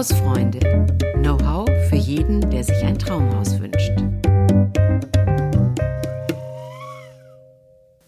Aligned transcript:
Hausfreunde. 0.00 0.60
Know-how 1.16 1.68
für 1.90 1.96
jeden, 1.96 2.48
der 2.48 2.64
sich 2.64 2.82
ein 2.84 2.98
Traumhaus 2.98 3.60
wünscht. 3.60 3.92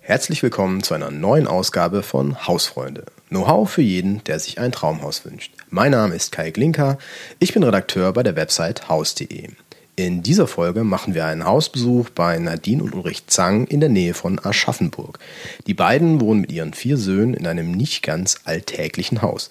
Herzlich 0.00 0.42
willkommen 0.42 0.82
zu 0.82 0.94
einer 0.94 1.10
neuen 1.10 1.46
Ausgabe 1.46 2.02
von 2.02 2.46
Hausfreunde. 2.48 3.04
Know-how 3.28 3.70
für 3.70 3.82
jeden, 3.82 4.24
der 4.24 4.38
sich 4.38 4.58
ein 4.58 4.72
Traumhaus 4.72 5.26
wünscht. 5.26 5.52
Mein 5.68 5.90
Name 5.90 6.14
ist 6.14 6.32
Kai 6.32 6.50
Glinker. 6.50 6.96
Ich 7.40 7.52
bin 7.52 7.62
Redakteur 7.62 8.14
bei 8.14 8.22
der 8.22 8.36
Website 8.36 8.88
haus.de. 8.88 9.50
In 9.94 10.22
dieser 10.22 10.46
Folge 10.46 10.84
machen 10.84 11.14
wir 11.14 11.26
einen 11.26 11.44
Hausbesuch 11.44 12.08
bei 12.08 12.38
Nadine 12.38 12.82
und 12.82 12.94
Ulrich 12.94 13.26
Zang 13.26 13.66
in 13.66 13.80
der 13.80 13.90
Nähe 13.90 14.14
von 14.14 14.38
Aschaffenburg. 14.42 15.18
Die 15.66 15.74
beiden 15.74 16.22
wohnen 16.22 16.40
mit 16.40 16.52
ihren 16.52 16.72
vier 16.72 16.96
Söhnen 16.96 17.34
in 17.34 17.46
einem 17.46 17.70
nicht 17.70 18.02
ganz 18.02 18.40
alltäglichen 18.44 19.20
Haus. 19.20 19.50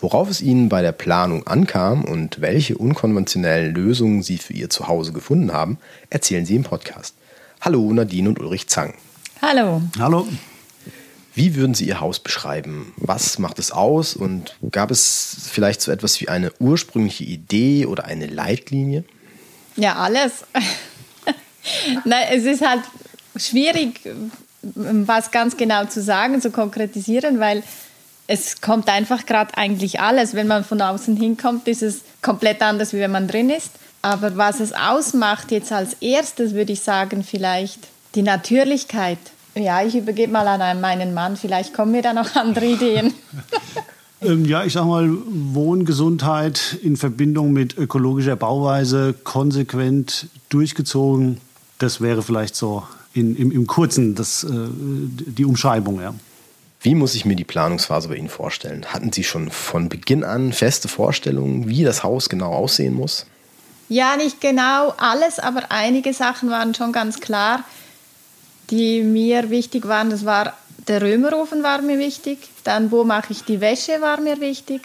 Worauf 0.00 0.30
es 0.30 0.40
ihnen 0.40 0.68
bei 0.68 0.80
der 0.80 0.92
Planung 0.92 1.44
ankam 1.48 2.04
und 2.04 2.40
welche 2.40 2.78
unkonventionellen 2.78 3.74
Lösungen 3.74 4.22
sie 4.22 4.38
für 4.38 4.52
ihr 4.52 4.70
Zuhause 4.70 5.12
gefunden 5.12 5.52
haben, 5.52 5.78
erzählen 6.08 6.46
sie 6.46 6.54
im 6.54 6.62
Podcast. 6.62 7.16
Hallo 7.60 7.92
Nadine 7.92 8.28
und 8.28 8.38
Ulrich 8.38 8.68
Zang. 8.68 8.94
Hallo. 9.42 9.82
Hallo. 9.98 10.28
Wie 11.34 11.56
würden 11.56 11.74
Sie 11.74 11.86
Ihr 11.86 12.00
Haus 12.00 12.18
beschreiben? 12.18 12.92
Was 12.96 13.38
macht 13.38 13.58
es 13.58 13.70
aus? 13.70 14.14
Und 14.14 14.56
gab 14.72 14.90
es 14.90 15.48
vielleicht 15.50 15.80
so 15.80 15.92
etwas 15.92 16.20
wie 16.20 16.28
eine 16.28 16.52
ursprüngliche 16.58 17.24
Idee 17.24 17.86
oder 17.86 18.04
eine 18.04 18.26
Leitlinie? 18.26 19.04
Ja, 19.76 19.96
alles. 19.96 20.44
Nein, 22.04 22.26
es 22.32 22.44
ist 22.44 22.66
halt 22.66 22.82
schwierig, 23.36 24.00
was 24.62 25.30
ganz 25.30 25.56
genau 25.56 25.84
zu 25.84 26.02
sagen, 26.02 26.40
zu 26.40 26.50
konkretisieren, 26.50 27.38
weil 27.38 27.62
es 28.28 28.60
kommt 28.60 28.88
einfach 28.88 29.26
gerade 29.26 29.56
eigentlich 29.56 30.00
alles. 30.00 30.34
Wenn 30.34 30.46
man 30.46 30.62
von 30.62 30.80
außen 30.80 31.16
hinkommt, 31.16 31.66
ist 31.66 31.82
es 31.82 32.02
komplett 32.22 32.62
anders, 32.62 32.92
wie 32.92 32.98
wenn 32.98 33.10
man 33.10 33.26
drin 33.26 33.50
ist. 33.50 33.70
Aber 34.02 34.36
was 34.36 34.60
es 34.60 34.72
ausmacht 34.72 35.50
jetzt 35.50 35.72
als 35.72 35.94
erstes, 35.94 36.54
würde 36.54 36.72
ich 36.72 36.80
sagen, 36.80 37.24
vielleicht 37.24 37.80
die 38.14 38.22
Natürlichkeit. 38.22 39.18
Ja, 39.54 39.82
ich 39.82 39.96
übergebe 39.96 40.30
mal 40.30 40.46
an 40.46 40.80
meinen 40.80 41.14
Mann. 41.14 41.36
Vielleicht 41.36 41.74
kommen 41.74 41.92
mir 41.92 42.02
da 42.02 42.12
noch 42.12 42.36
andere 42.36 42.66
Ideen. 42.66 43.12
Ähm, 44.20 44.44
ja, 44.46 44.64
ich 44.64 44.72
sag 44.72 44.84
mal, 44.84 45.08
Wohngesundheit 45.28 46.76
in 46.82 46.96
Verbindung 46.96 47.52
mit 47.52 47.78
ökologischer 47.78 48.34
Bauweise 48.34 49.14
konsequent 49.22 50.26
durchgezogen. 50.48 51.36
Das 51.78 52.00
wäre 52.00 52.22
vielleicht 52.22 52.56
so 52.56 52.82
in, 53.14 53.36
im, 53.36 53.52
im 53.52 53.68
Kurzen 53.68 54.16
das, 54.16 54.42
äh, 54.42 54.48
die 54.50 55.44
Umschreibung, 55.44 56.00
ja. 56.00 56.14
Wie 56.80 56.94
muss 56.94 57.14
ich 57.14 57.24
mir 57.24 57.36
die 57.36 57.44
Planungsphase 57.44 58.08
bei 58.08 58.14
Ihnen 58.16 58.28
vorstellen? 58.28 58.86
Hatten 58.86 59.12
Sie 59.12 59.24
schon 59.24 59.50
von 59.50 59.88
Beginn 59.88 60.24
an 60.24 60.52
feste 60.52 60.88
Vorstellungen, 60.88 61.68
wie 61.68 61.84
das 61.84 62.02
Haus 62.02 62.28
genau 62.28 62.52
aussehen 62.52 62.94
muss? 62.94 63.26
Ja, 63.88 64.16
nicht 64.16 64.40
genau 64.40 64.94
alles, 64.98 65.38
aber 65.38 65.70
einige 65.70 66.12
Sachen 66.12 66.50
waren 66.50 66.74
schon 66.74 66.92
ganz 66.92 67.20
klar 67.20 67.64
die 68.70 69.02
mir 69.02 69.50
wichtig 69.50 69.88
waren. 69.88 70.10
Das 70.10 70.24
war 70.24 70.54
der 70.86 71.02
Römerofen 71.02 71.62
war 71.62 71.82
mir 71.82 71.98
wichtig. 71.98 72.38
Dann, 72.64 72.90
wo 72.90 73.04
mache 73.04 73.32
ich 73.32 73.44
die 73.44 73.60
Wäsche, 73.60 74.00
war 74.00 74.20
mir 74.20 74.40
wichtig. 74.40 74.82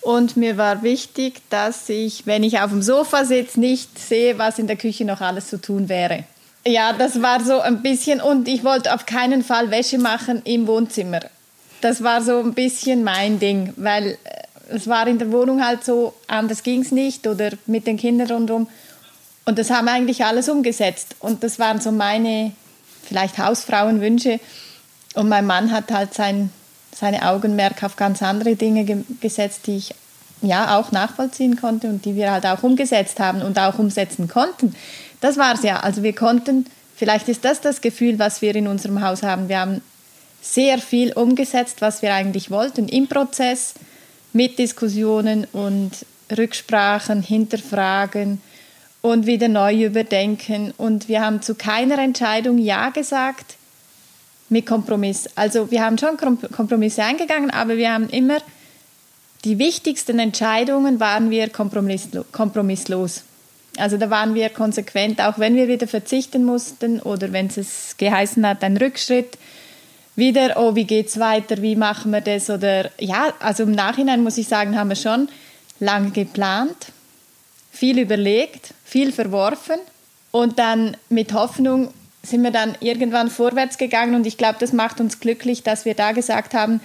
Und 0.00 0.36
mir 0.36 0.56
war 0.56 0.82
wichtig, 0.82 1.40
dass 1.48 1.88
ich, 1.88 2.26
wenn 2.26 2.42
ich 2.42 2.60
auf 2.60 2.70
dem 2.70 2.82
Sofa 2.82 3.24
sitze, 3.24 3.60
nicht 3.60 3.98
sehe, 3.98 4.36
was 4.36 4.58
in 4.58 4.66
der 4.66 4.76
Küche 4.76 5.04
noch 5.04 5.20
alles 5.20 5.48
zu 5.48 5.60
tun 5.60 5.88
wäre. 5.88 6.24
Ja, 6.64 6.92
das 6.92 7.20
war 7.20 7.42
so 7.42 7.60
ein 7.60 7.82
bisschen, 7.82 8.20
und 8.20 8.46
ich 8.46 8.62
wollte 8.62 8.94
auf 8.94 9.04
keinen 9.04 9.42
Fall 9.42 9.70
Wäsche 9.70 9.98
machen 9.98 10.42
im 10.44 10.66
Wohnzimmer. 10.66 11.20
Das 11.80 12.02
war 12.04 12.22
so 12.22 12.38
ein 12.38 12.54
bisschen 12.54 13.02
mein 13.02 13.40
Ding, 13.40 13.74
weil 13.76 14.12
äh, 14.12 14.16
es 14.68 14.86
war 14.86 15.06
in 15.08 15.18
der 15.18 15.32
Wohnung 15.32 15.64
halt 15.64 15.84
so, 15.84 16.14
anders 16.28 16.62
ging 16.62 16.82
es 16.82 16.92
nicht 16.92 17.26
oder 17.26 17.50
mit 17.66 17.86
den 17.86 17.96
Kindern 17.96 18.30
rundherum. 18.30 18.68
Und 19.44 19.58
das 19.58 19.70
haben 19.70 19.88
eigentlich 19.88 20.24
alles 20.24 20.48
umgesetzt. 20.48 21.16
Und 21.18 21.42
das 21.42 21.58
waren 21.58 21.80
so 21.80 21.90
meine 21.90 22.52
vielleicht 23.02 23.38
Hausfrauenwünsche. 23.38 24.38
Und 25.14 25.28
mein 25.28 25.46
Mann 25.46 25.72
hat 25.72 25.90
halt 25.90 26.14
sein, 26.14 26.50
seine 26.94 27.28
Augenmerk 27.28 27.82
auf 27.82 27.96
ganz 27.96 28.22
andere 28.22 28.54
Dinge 28.54 28.84
ge 28.84 28.98
gesetzt, 29.20 29.66
die 29.66 29.78
ich 29.78 29.94
ja 30.42 30.78
auch 30.78 30.92
nachvollziehen 30.92 31.56
konnte 31.56 31.88
und 31.88 32.04
die 32.04 32.14
wir 32.16 32.32
halt 32.32 32.46
auch 32.46 32.62
umgesetzt 32.62 33.20
haben 33.20 33.42
und 33.42 33.58
auch 33.58 33.78
umsetzen 33.78 34.28
konnten. 34.28 34.74
Das 35.22 35.38
war 35.38 35.54
es 35.54 35.62
ja. 35.62 35.80
Also 35.80 36.02
wir 36.02 36.14
konnten, 36.14 36.66
vielleicht 36.96 37.28
ist 37.28 37.44
das 37.44 37.60
das 37.60 37.80
Gefühl, 37.80 38.18
was 38.18 38.42
wir 38.42 38.54
in 38.56 38.66
unserem 38.66 39.02
Haus 39.02 39.22
haben. 39.22 39.48
Wir 39.48 39.60
haben 39.60 39.80
sehr 40.42 40.78
viel 40.78 41.12
umgesetzt, 41.12 41.80
was 41.80 42.02
wir 42.02 42.12
eigentlich 42.12 42.50
wollten 42.50 42.88
im 42.88 43.06
Prozess 43.06 43.74
mit 44.32 44.58
Diskussionen 44.58 45.46
und 45.52 45.92
Rücksprachen, 46.36 47.22
Hinterfragen 47.22 48.42
und 49.00 49.26
wieder 49.26 49.46
neu 49.46 49.84
überdenken. 49.84 50.74
Und 50.76 51.08
wir 51.08 51.20
haben 51.20 51.40
zu 51.40 51.54
keiner 51.54 51.98
Entscheidung 52.00 52.58
Ja 52.58 52.90
gesagt 52.90 53.54
mit 54.48 54.66
Kompromiss. 54.66 55.28
Also 55.36 55.70
wir 55.70 55.84
haben 55.84 55.98
schon 55.98 56.16
Kompromisse 56.16 57.04
eingegangen, 57.04 57.50
aber 57.50 57.76
wir 57.76 57.92
haben 57.92 58.08
immer 58.08 58.38
die 59.44 59.60
wichtigsten 59.60 60.18
Entscheidungen 60.18 60.98
waren 60.98 61.30
wir 61.30 61.48
kompromisslos. 61.48 63.22
Also 63.78 63.96
da 63.96 64.10
waren 64.10 64.34
wir 64.34 64.50
konsequent, 64.50 65.20
auch 65.20 65.38
wenn 65.38 65.54
wir 65.56 65.68
wieder 65.68 65.86
verzichten 65.86 66.44
mussten 66.44 67.00
oder 67.00 67.32
wenn 67.32 67.46
es 67.46 67.96
geheißen 67.96 68.46
hat, 68.46 68.62
ein 68.62 68.76
Rückschritt, 68.76 69.38
wieder, 70.14 70.56
oh, 70.56 70.74
wie 70.74 70.84
geht's 70.84 71.18
weiter, 71.18 71.62
wie 71.62 71.74
machen 71.74 72.12
wir 72.12 72.20
das? 72.20 72.50
Oder 72.50 72.90
ja, 72.98 73.32
also 73.38 73.62
im 73.62 73.72
Nachhinein 73.72 74.22
muss 74.22 74.36
ich 74.36 74.46
sagen, 74.46 74.78
haben 74.78 74.90
wir 74.90 74.96
schon 74.96 75.28
lange 75.80 76.10
geplant, 76.10 76.76
viel 77.70 77.98
überlegt, 77.98 78.74
viel 78.84 79.10
verworfen 79.10 79.78
und 80.30 80.58
dann 80.58 80.96
mit 81.08 81.32
Hoffnung 81.32 81.92
sind 82.22 82.42
wir 82.42 82.50
dann 82.50 82.76
irgendwann 82.80 83.30
vorwärts 83.30 83.78
gegangen 83.78 84.14
und 84.14 84.26
ich 84.26 84.38
glaube, 84.38 84.58
das 84.60 84.72
macht 84.72 85.00
uns 85.00 85.18
glücklich, 85.18 85.62
dass 85.62 85.84
wir 85.84 85.94
da 85.94 86.12
gesagt 86.12 86.54
haben, 86.54 86.80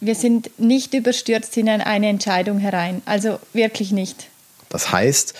wir 0.00 0.14
sind 0.14 0.58
nicht 0.58 0.94
überstürzt 0.94 1.56
in 1.56 1.68
eine 1.68 2.08
Entscheidung 2.08 2.58
herein. 2.58 3.02
Also 3.04 3.38
wirklich 3.52 3.92
nicht. 3.92 4.28
Das 4.70 4.90
heißt, 4.90 5.34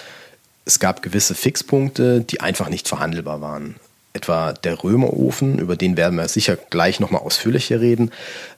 es 0.65 0.79
gab 0.79 1.03
gewisse 1.03 1.35
Fixpunkte, 1.35 2.21
die 2.21 2.41
einfach 2.41 2.69
nicht 2.69 2.89
verhandelbar 2.89 3.41
waren. 3.41 3.77
Etwa 4.13 4.53
der 4.53 4.83
Römerofen, 4.83 5.59
über 5.59 5.77
den 5.77 5.97
werden 5.97 6.17
wir 6.17 6.29
sicher 6.29 6.57
gleich 6.71 7.01
nochmal 7.01 7.23
ausführlicher 7.23 7.81
reden. 7.81 8.11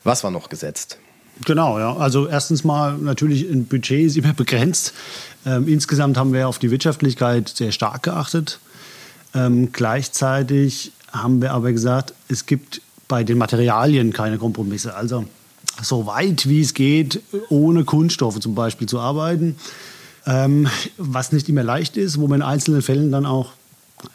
Was 0.03 0.23
war 0.23 0.31
noch 0.31 0.49
gesetzt? 0.49 0.97
Genau, 1.45 1.79
ja. 1.79 1.95
Also 1.95 2.27
erstens 2.27 2.63
mal 2.63 2.97
natürlich 2.97 3.49
ein 3.49 3.65
Budget 3.65 4.05
ist 4.05 4.17
immer 4.17 4.33
begrenzt. 4.35 4.93
Ähm, 5.45 5.67
insgesamt 5.67 6.17
haben 6.17 6.33
wir 6.33 6.47
auf 6.47 6.59
die 6.59 6.71
Wirtschaftlichkeit 6.71 7.49
sehr 7.49 7.71
stark 7.71 8.03
geachtet. 8.03 8.59
Ähm, 9.33 9.71
gleichzeitig 9.71 10.91
haben 11.11 11.41
wir 11.41 11.51
aber 11.51 11.71
gesagt, 11.71 12.13
es 12.27 12.45
gibt 12.45 12.81
bei 13.07 13.23
den 13.23 13.37
Materialien 13.37 14.13
keine 14.13 14.37
Kompromisse. 14.37 14.95
Also 14.95 15.25
so 15.81 16.05
weit 16.05 16.47
wie 16.47 16.61
es 16.61 16.73
geht, 16.73 17.21
ohne 17.49 17.83
Kunststoffe 17.83 18.39
zum 18.39 18.55
Beispiel 18.55 18.87
zu 18.87 18.99
arbeiten. 18.99 19.55
Ähm, 20.27 20.67
was 20.97 21.31
nicht 21.31 21.47
immer 21.47 21.63
leicht 21.63 21.95
ist, 21.95 22.19
wo 22.19 22.27
man 22.27 22.41
in 22.41 22.45
einzelnen 22.45 22.81
Fällen 22.81 23.11
dann 23.11 23.25
auch 23.25 23.53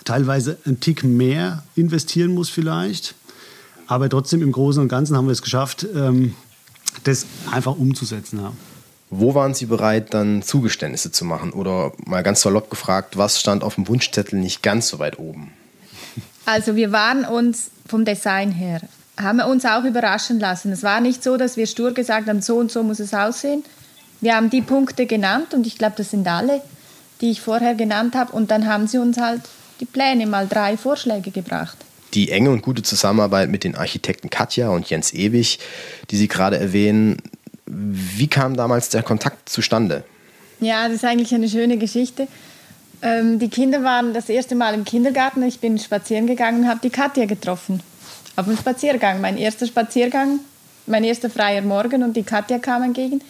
teilweise 0.04 0.58
einen 0.66 0.78
Tick 0.78 1.04
mehr 1.04 1.62
investieren 1.74 2.34
muss 2.34 2.50
vielleicht. 2.50 3.14
Aber 3.86 4.08
trotzdem 4.08 4.42
im 4.42 4.52
Großen 4.52 4.80
und 4.82 4.88
Ganzen 4.88 5.16
haben 5.16 5.26
wir 5.26 5.32
es 5.32 5.42
geschafft, 5.42 5.86
ähm, 5.94 6.34
das 7.04 7.26
einfach 7.50 7.76
umzusetzen. 7.76 8.40
Ja. 8.40 8.52
Wo 9.10 9.34
waren 9.34 9.54
Sie 9.54 9.66
bereit, 9.66 10.14
dann 10.14 10.42
Zugeständnisse 10.42 11.12
zu 11.12 11.24
machen? 11.24 11.52
Oder 11.52 11.92
mal 12.06 12.22
ganz 12.22 12.42
salopp 12.42 12.70
gefragt, 12.70 13.16
was 13.16 13.40
stand 13.40 13.64
auf 13.64 13.74
dem 13.74 13.88
Wunschzettel 13.88 14.38
nicht 14.38 14.62
ganz 14.62 14.88
so 14.88 14.98
weit 14.98 15.18
oben? 15.18 15.50
Also 16.44 16.76
wir 16.76 16.92
waren 16.92 17.24
uns 17.24 17.70
vom 17.86 18.04
Design 18.04 18.50
her, 18.50 18.80
haben 19.18 19.36
wir 19.36 19.46
uns 19.46 19.64
auch 19.64 19.84
überraschen 19.84 20.40
lassen. 20.40 20.72
Es 20.72 20.82
war 20.82 21.00
nicht 21.00 21.22
so, 21.22 21.36
dass 21.36 21.56
wir 21.56 21.66
stur 21.66 21.92
gesagt 21.92 22.28
haben, 22.28 22.42
so 22.42 22.56
und 22.56 22.72
so 22.72 22.82
muss 22.82 23.00
es 23.00 23.14
aussehen. 23.14 23.64
Wir 24.22 24.36
haben 24.36 24.48
die 24.48 24.62
Punkte 24.62 25.04
genannt 25.04 25.52
und 25.52 25.66
ich 25.66 25.76
glaube, 25.76 25.94
das 25.98 26.12
sind 26.12 26.26
alle, 26.26 26.62
die 27.20 27.30
ich 27.30 27.42
vorher 27.42 27.74
genannt 27.74 28.14
habe. 28.14 28.32
Und 28.32 28.50
dann 28.50 28.66
haben 28.66 28.86
sie 28.86 28.96
uns 28.96 29.18
halt 29.18 29.42
die 29.80 29.84
Pläne, 29.84 30.26
mal 30.26 30.48
drei 30.48 30.78
Vorschläge 30.78 31.30
gebracht 31.30 31.76
die 32.14 32.30
enge 32.30 32.50
und 32.50 32.62
gute 32.62 32.82
Zusammenarbeit 32.82 33.48
mit 33.48 33.64
den 33.64 33.74
Architekten 33.74 34.30
Katja 34.30 34.68
und 34.68 34.88
Jens 34.90 35.12
Ewig, 35.12 35.58
die 36.10 36.16
Sie 36.16 36.28
gerade 36.28 36.58
erwähnen. 36.58 37.18
Wie 37.66 38.26
kam 38.26 38.56
damals 38.56 38.90
der 38.90 39.02
Kontakt 39.02 39.48
zustande? 39.48 40.04
Ja, 40.60 40.86
das 40.86 40.96
ist 40.96 41.04
eigentlich 41.04 41.34
eine 41.34 41.48
schöne 41.48 41.78
Geschichte. 41.78 42.28
Ähm, 43.00 43.38
die 43.38 43.48
Kinder 43.48 43.82
waren 43.82 44.14
das 44.14 44.28
erste 44.28 44.54
Mal 44.54 44.74
im 44.74 44.84
Kindergarten. 44.84 45.42
Ich 45.42 45.60
bin 45.60 45.78
spazieren 45.78 46.26
gegangen 46.26 46.62
und 46.62 46.68
habe 46.68 46.80
die 46.82 46.90
Katja 46.90 47.24
getroffen. 47.24 47.80
Auf 48.36 48.46
dem 48.46 48.56
Spaziergang. 48.56 49.20
Mein 49.20 49.38
erster 49.38 49.66
Spaziergang, 49.66 50.40
mein 50.86 51.04
erster 51.04 51.30
freier 51.30 51.62
Morgen 51.62 52.02
und 52.02 52.16
die 52.16 52.22
Katja 52.22 52.58
kam 52.58 52.82
entgegen. 52.82 53.22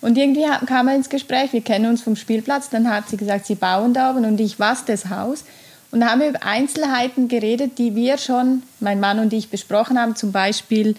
Und 0.00 0.16
irgendwie 0.16 0.46
kam 0.66 0.88
er 0.88 0.94
ins 0.94 1.08
Gespräch. 1.08 1.52
Wir 1.52 1.60
kennen 1.60 1.90
uns 1.90 2.02
vom 2.02 2.16
Spielplatz. 2.16 2.70
Dann 2.70 2.88
hat 2.88 3.08
sie 3.08 3.16
gesagt, 3.16 3.46
sie 3.46 3.54
bauen 3.54 3.92
da 3.92 4.10
oben 4.10 4.24
und 4.24 4.40
ich, 4.40 4.58
was, 4.58 4.84
das 4.84 5.10
Haus? 5.10 5.44
Und 5.90 6.00
da 6.00 6.10
haben 6.10 6.20
wir 6.20 6.28
über 6.28 6.42
Einzelheiten 6.42 7.28
geredet, 7.28 7.78
die 7.78 7.94
wir 7.94 8.16
schon, 8.16 8.62
mein 8.78 9.00
Mann 9.00 9.18
und 9.18 9.32
ich, 9.32 9.50
besprochen 9.50 9.98
haben, 9.98 10.14
zum 10.16 10.32
Beispiel 10.32 10.94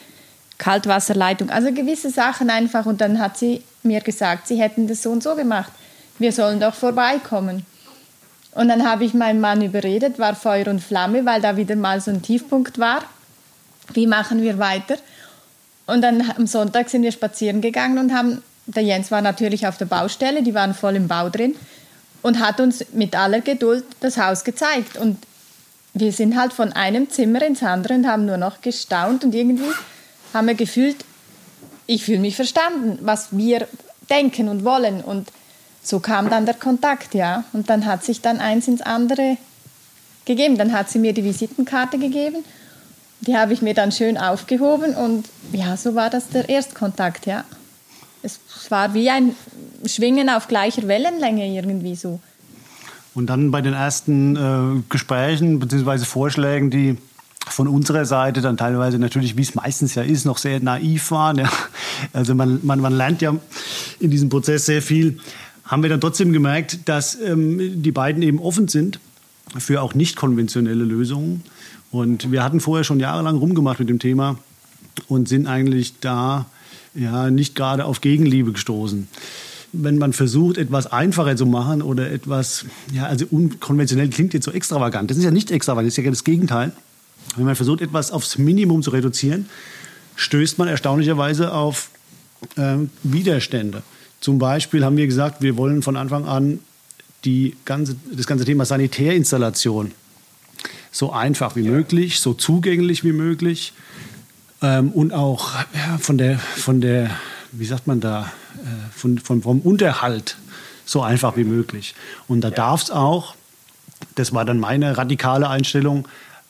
Kaltwasserleitung, 0.57 1.49
also 1.49 1.71
gewisse 1.71 2.09
Sachen 2.09 2.49
einfach. 2.49 2.85
Und 2.85 3.01
dann 3.01 3.19
hat 3.19 3.37
sie 3.37 3.63
mir 3.83 4.01
gesagt, 4.01 4.47
sie 4.47 4.61
hätten 4.61 4.87
das 4.87 5.01
so 5.01 5.11
und 5.11 5.23
so 5.23 5.35
gemacht. 5.35 5.71
Wir 6.19 6.31
sollen 6.31 6.59
doch 6.59 6.75
vorbeikommen. 6.75 7.65
Und 8.53 8.67
dann 8.67 8.87
habe 8.87 9.05
ich 9.05 9.13
meinen 9.13 9.39
Mann 9.39 9.61
überredet, 9.61 10.19
war 10.19 10.35
Feuer 10.35 10.67
und 10.67 10.81
Flamme, 10.81 11.25
weil 11.25 11.41
da 11.41 11.55
wieder 11.55 11.75
mal 11.75 12.01
so 12.01 12.11
ein 12.11 12.21
Tiefpunkt 12.21 12.77
war. 12.77 13.03
Wie 13.93 14.07
machen 14.07 14.41
wir 14.41 14.59
weiter? 14.59 14.97
Und 15.87 16.01
dann 16.01 16.31
am 16.37 16.47
Sonntag 16.47 16.89
sind 16.89 17.03
wir 17.03 17.11
spazieren 17.11 17.61
gegangen 17.61 17.97
und 17.97 18.13
haben, 18.13 18.43
der 18.65 18.83
Jens 18.83 19.11
war 19.11 19.21
natürlich 19.21 19.67
auf 19.67 19.77
der 19.77 19.85
Baustelle, 19.85 20.43
die 20.43 20.53
waren 20.53 20.73
voll 20.73 20.95
im 20.95 21.07
Bau 21.07 21.29
drin 21.29 21.55
und 22.21 22.39
hat 22.39 22.59
uns 22.59 22.85
mit 22.93 23.15
aller 23.15 23.41
Geduld 23.41 23.83
das 23.99 24.17
Haus 24.17 24.43
gezeigt. 24.43 24.97
Und 24.97 25.17
wir 25.93 26.11
sind 26.11 26.37
halt 26.37 26.53
von 26.53 26.71
einem 26.73 27.09
Zimmer 27.09 27.41
ins 27.41 27.63
andere 27.63 27.95
und 27.95 28.07
haben 28.07 28.25
nur 28.25 28.37
noch 28.37 28.61
gestaunt 28.61 29.23
und 29.23 29.35
irgendwie 29.35 29.71
haben 30.33 30.47
wir 30.47 30.55
gefühlt, 30.55 30.97
ich 31.87 32.05
fühle 32.05 32.19
mich 32.19 32.35
verstanden, 32.35 32.99
was 33.01 33.29
wir 33.31 33.67
denken 34.09 34.47
und 34.47 34.63
wollen. 34.63 35.01
Und 35.01 35.29
so 35.83 35.99
kam 35.99 36.29
dann 36.29 36.45
der 36.45 36.55
Kontakt, 36.55 37.13
ja. 37.13 37.43
Und 37.53 37.69
dann 37.69 37.85
hat 37.85 38.03
sich 38.03 38.21
dann 38.21 38.39
eins 38.39 38.67
ins 38.67 38.81
andere 38.81 39.37
gegeben. 40.25 40.57
Dann 40.57 40.71
hat 40.71 40.89
sie 40.89 40.99
mir 40.99 41.13
die 41.13 41.23
Visitenkarte 41.23 41.97
gegeben. 41.97 42.45
Die 43.21 43.35
habe 43.35 43.53
ich 43.53 43.61
mir 43.61 43.73
dann 43.73 43.91
schön 43.91 44.17
aufgehoben 44.17 44.95
und 44.95 45.25
ja, 45.51 45.77
so 45.77 45.93
war 45.93 46.09
das 46.09 46.29
der 46.29 46.49
Erstkontakt, 46.49 47.25
ja. 47.25 47.43
Es 48.23 48.39
war 48.69 48.93
wie 48.93 49.09
ein 49.09 49.35
Schwingen 49.85 50.29
auf 50.29 50.47
gleicher 50.47 50.87
Wellenlänge 50.87 51.47
irgendwie 51.47 51.95
so. 51.95 52.19
Und 53.13 53.27
dann 53.27 53.51
bei 53.51 53.61
den 53.61 53.73
ersten 53.73 54.35
äh, 54.35 54.81
Gesprächen 54.89 55.59
bzw. 55.59 56.05
Vorschlägen, 56.05 56.69
die 56.69 56.97
von 57.47 57.67
unserer 57.67 58.05
Seite 58.05 58.41
dann 58.41 58.55
teilweise 58.55 58.99
natürlich, 58.99 59.35
wie 59.35 59.41
es 59.41 59.55
meistens 59.55 59.95
ja 59.95 60.03
ist, 60.03 60.25
noch 60.25 60.37
sehr 60.37 60.59
naiv 60.59 61.11
waren. 61.11 61.37
Ja. 61.37 61.49
Also 62.13 62.33
man, 62.33 62.59
man, 62.63 62.79
man 62.79 62.93
lernt 62.93 63.21
ja 63.21 63.35
in 63.99 64.09
diesem 64.09 64.29
Prozess 64.29 64.65
sehr 64.65 64.81
viel. 64.81 65.19
Haben 65.65 65.83
wir 65.83 65.89
dann 65.89 66.01
trotzdem 66.01 66.33
gemerkt, 66.33 66.89
dass 66.89 67.19
ähm, 67.19 67.81
die 67.81 67.91
beiden 67.91 68.23
eben 68.23 68.39
offen 68.39 68.67
sind 68.67 68.99
für 69.57 69.81
auch 69.81 69.93
nicht 69.93 70.15
konventionelle 70.15 70.83
Lösungen. 70.83 71.43
Und 71.91 72.31
wir 72.31 72.43
hatten 72.43 72.59
vorher 72.59 72.83
schon 72.83 72.99
jahrelang 72.99 73.37
rumgemacht 73.37 73.79
mit 73.79 73.89
dem 73.89 73.99
Thema 73.99 74.37
und 75.07 75.27
sind 75.27 75.47
eigentlich 75.47 75.99
da 75.99 76.45
ja 76.93 77.29
nicht 77.29 77.55
gerade 77.55 77.85
auf 77.85 78.01
Gegenliebe 78.01 78.51
gestoßen 78.51 79.07
wenn 79.73 79.97
man 79.97 80.13
versucht, 80.13 80.57
etwas 80.57 80.87
einfacher 80.87 81.35
zu 81.35 81.45
machen 81.45 81.81
oder 81.81 82.11
etwas, 82.11 82.65
ja, 82.93 83.05
also 83.05 83.25
unkonventionell 83.31 84.09
klingt 84.09 84.33
jetzt 84.33 84.45
so 84.45 84.51
extravagant. 84.51 85.09
Das 85.09 85.17
ist 85.17 85.23
ja 85.23 85.31
nicht 85.31 85.51
extravagant, 85.51 85.87
das 85.87 85.97
ist 85.97 86.03
ja 86.03 86.09
das 86.09 86.23
Gegenteil. 86.23 86.73
Wenn 87.35 87.45
man 87.45 87.55
versucht, 87.55 87.81
etwas 87.81 88.11
aufs 88.11 88.37
Minimum 88.37 88.83
zu 88.83 88.91
reduzieren, 88.91 89.47
stößt 90.15 90.57
man 90.57 90.67
erstaunlicherweise 90.67 91.53
auf 91.53 91.89
äh, 92.57 92.77
Widerstände. 93.03 93.83
Zum 94.19 94.39
Beispiel 94.39 94.83
haben 94.83 94.97
wir 94.97 95.07
gesagt, 95.07 95.41
wir 95.41 95.55
wollen 95.57 95.81
von 95.81 95.95
Anfang 95.95 96.25
an 96.25 96.59
die 97.23 97.55
ganze, 97.65 97.95
das 98.11 98.27
ganze 98.27 98.45
Thema 98.45 98.65
Sanitärinstallation 98.65 99.91
so 100.91 101.13
einfach 101.13 101.55
wie 101.55 101.63
möglich, 101.63 102.19
so 102.19 102.33
zugänglich 102.33 103.05
wie 103.05 103.13
möglich 103.13 103.71
ähm, 104.61 104.91
und 104.91 105.13
auch 105.13 105.53
ja, 105.73 105.97
von, 105.99 106.17
der, 106.17 106.39
von 106.39 106.81
der, 106.81 107.09
wie 107.51 107.65
sagt 107.65 107.87
man 107.87 107.99
da, 107.99 108.31
äh, 108.57 108.91
von, 108.95 109.17
von, 109.17 109.41
vom 109.41 109.59
Unterhalt 109.61 110.37
so 110.85 111.01
einfach 111.01 111.37
wie 111.37 111.43
möglich. 111.43 111.95
Und 112.27 112.41
da 112.41 112.49
ja. 112.49 112.55
darf 112.55 112.83
es 112.83 112.91
auch, 112.91 113.35
das 114.15 114.33
war 114.33 114.45
dann 114.45 114.59
meine 114.59 114.97
radikale 114.97 115.49
Einstellung, 115.49 116.07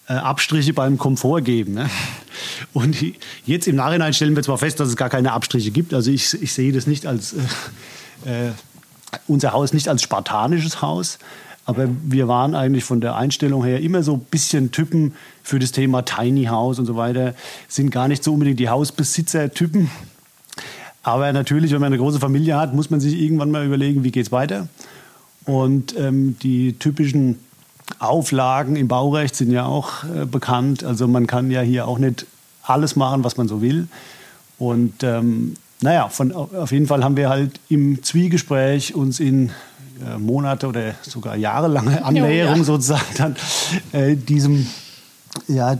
äh, 0.07 0.13
Abstriche 0.13 0.73
beim 0.73 0.97
Komfort 0.97 1.41
geben. 1.41 1.73
Ne? 1.75 1.89
Und 2.73 2.97
jetzt 3.45 3.67
im 3.67 3.75
Nachhinein 3.75 4.13
stellen 4.13 4.35
wir 4.35 4.43
zwar 4.43 4.57
fest, 4.57 4.79
dass 4.79 4.89
es 4.89 4.95
gar 4.95 5.09
keine 5.09 5.31
Abstriche 5.31 5.71
gibt. 5.71 5.93
Also 5.93 6.11
ich, 6.11 6.41
ich 6.41 6.53
sehe 6.53 6.71
das 6.71 6.87
nicht 6.87 7.05
als 7.05 7.33
äh, 8.25 8.47
äh, 8.47 8.51
unser 9.27 9.53
Haus 9.53 9.73
nicht 9.73 9.87
als 9.87 10.01
spartanisches 10.01 10.81
Haus. 10.81 11.19
Aber 11.65 11.87
wir 12.03 12.27
waren 12.27 12.55
eigentlich 12.55 12.83
von 12.83 13.01
der 13.01 13.15
Einstellung 13.15 13.63
her 13.63 13.81
immer 13.81 14.03
so 14.03 14.15
ein 14.15 14.19
bisschen 14.19 14.71
Typen 14.71 15.13
für 15.43 15.59
das 15.59 15.71
Thema 15.71 16.01
Tiny 16.01 16.45
House 16.45 16.79
und 16.79 16.85
so 16.85 16.95
weiter. 16.95 17.33
Sind 17.67 17.91
gar 17.91 18.07
nicht 18.07 18.23
so 18.23 18.33
unbedingt 18.33 18.59
die 18.59 18.69
Hausbesitzer-Typen. 18.69 19.89
Aber 21.03 21.31
natürlich, 21.33 21.71
wenn 21.71 21.81
man 21.81 21.87
eine 21.87 21.97
große 21.97 22.19
Familie 22.19 22.57
hat, 22.57 22.73
muss 22.73 22.89
man 22.89 22.99
sich 22.99 23.19
irgendwann 23.19 23.51
mal 23.51 23.65
überlegen, 23.65 24.03
wie 24.03 24.11
geht 24.11 24.27
es 24.27 24.31
weiter. 24.31 24.67
Und 25.45 25.97
ähm, 25.97 26.37
die 26.41 26.73
typischen 26.73 27.39
Auflagen 27.99 28.75
im 28.75 28.87
Baurecht 28.87 29.35
sind 29.35 29.51
ja 29.51 29.65
auch 29.65 30.03
äh, 30.03 30.25
bekannt. 30.25 30.83
Also 30.83 31.07
man 31.07 31.27
kann 31.27 31.51
ja 31.51 31.61
hier 31.61 31.87
auch 31.87 31.99
nicht 31.99 32.25
alles 32.63 32.95
machen, 32.95 33.23
was 33.23 33.37
man 33.37 33.47
so 33.47 33.61
will. 33.61 33.87
Und 34.57 35.03
ähm, 35.03 35.55
naja, 35.81 36.09
von, 36.09 36.31
auf 36.31 36.71
jeden 36.71 36.85
Fall 36.85 37.03
haben 37.03 37.17
wir 37.17 37.29
halt 37.29 37.59
im 37.69 38.03
Zwiegespräch 38.03 38.93
uns 38.93 39.19
in 39.19 39.51
äh, 40.05 40.17
Monate 40.17 40.67
oder 40.67 40.95
sogar 41.01 41.35
jahrelange 41.35 42.03
Annäherung 42.03 42.57
ja. 42.57 42.63
sozusagen 42.63 43.05
dann 43.17 43.35
äh, 43.91 44.15
diesem, 44.15 44.67
ja, 45.47 45.77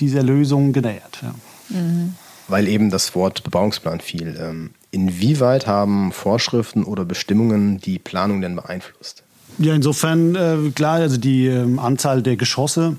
dieser 0.00 0.22
Lösung 0.22 0.72
genähert. 0.72 1.18
Ja. 1.22 1.34
Mhm. 1.76 2.14
Weil 2.48 2.68
eben 2.68 2.90
das 2.90 3.14
Wort 3.14 3.42
Bebauungsplan 3.42 4.00
fiel. 4.00 4.38
Ähm, 4.40 4.70
inwieweit 4.90 5.66
haben 5.66 6.12
Vorschriften 6.12 6.84
oder 6.84 7.04
Bestimmungen 7.04 7.78
die 7.78 7.98
Planung 7.98 8.40
denn 8.40 8.54
beeinflusst? 8.54 9.22
Ja, 9.58 9.74
insofern 9.74 10.34
äh, 10.34 10.70
klar, 10.70 10.96
also 10.96 11.16
die 11.16 11.46
äh, 11.46 11.78
Anzahl 11.78 12.22
der 12.22 12.36
Geschosse 12.36 12.96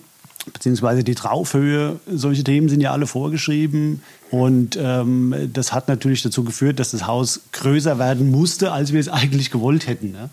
beziehungsweise 0.53 1.03
die 1.03 1.15
Traufhöhe, 1.15 1.99
solche 2.07 2.43
Themen 2.43 2.69
sind 2.69 2.81
ja 2.81 2.91
alle 2.91 3.07
vorgeschrieben. 3.07 4.01
Und 4.31 4.77
ähm, 4.81 5.49
das 5.53 5.73
hat 5.73 5.87
natürlich 5.87 6.21
dazu 6.21 6.43
geführt, 6.43 6.79
dass 6.79 6.91
das 6.91 7.07
Haus 7.07 7.41
größer 7.53 7.99
werden 7.99 8.31
musste, 8.31 8.71
als 8.71 8.93
wir 8.93 8.99
es 8.99 9.09
eigentlich 9.09 9.51
gewollt 9.51 9.87
hätten. 9.87 10.11
Ne? 10.11 10.29